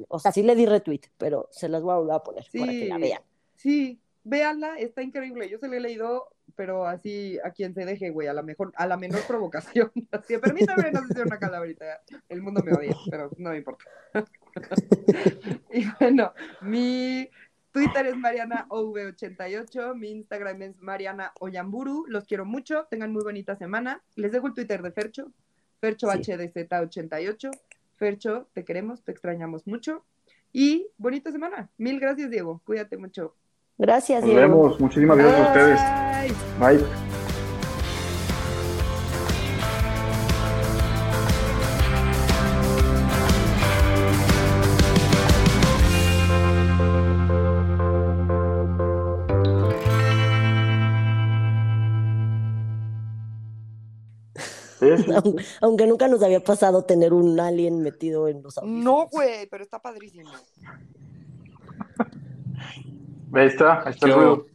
[0.10, 2.72] o sea, sí le di retweet, pero se las voy a volver a poner para
[2.72, 3.22] que la vean.
[3.56, 5.50] Sí, véanla, está increíble.
[5.50, 8.72] Yo se la he leído, pero así a quien se deje, güey, a la mejor,
[8.76, 9.92] a la menor provocación.
[10.12, 12.02] Así, permítame no hacer una calaverita.
[12.30, 13.86] El mundo me odia, pero no me importa.
[15.72, 17.30] y bueno, mi
[17.72, 22.06] Twitter es MarianaOV88, mi Instagram es Mariana Oyamburu.
[22.08, 24.04] Los quiero mucho, tengan muy bonita semana.
[24.16, 25.32] Les dejo el Twitter de Fercho,
[25.80, 26.32] Fercho Sí.
[26.32, 27.50] HDZ88.
[27.96, 30.04] Fercho, te queremos, te extrañamos mucho.
[30.52, 31.70] Y bonita semana.
[31.78, 32.62] Mil gracias, Diego.
[32.66, 33.36] Cuídate mucho.
[33.78, 34.42] Gracias, Nos Diego.
[34.42, 34.80] vemos.
[34.80, 35.82] Muchísimas gracias a ustedes.
[36.60, 37.02] Bye.
[55.62, 58.84] Aunque nunca nos había pasado tener un alien metido en los audífonos.
[58.84, 60.30] No, güey, pero está padrísimo.
[63.34, 64.46] Ahí está, ahí está el ruido.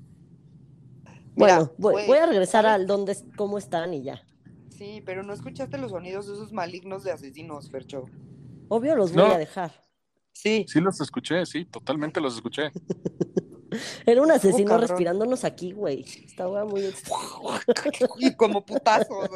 [1.35, 4.23] Bueno, pues, voy, a regresar pues, al dónde, cómo están y ya.
[4.71, 8.07] Sí, pero no escuchaste los sonidos de esos malignos de asesinos, Fercho.
[8.69, 9.73] Obvio los voy a dejar.
[10.33, 10.67] Sí.
[10.69, 12.71] Sí los escuché, sí, totalmente los escuché.
[14.07, 16.05] Era un asesino respirándonos aquí, güey.
[16.25, 16.83] Estaba muy...
[18.19, 19.29] y como putazos.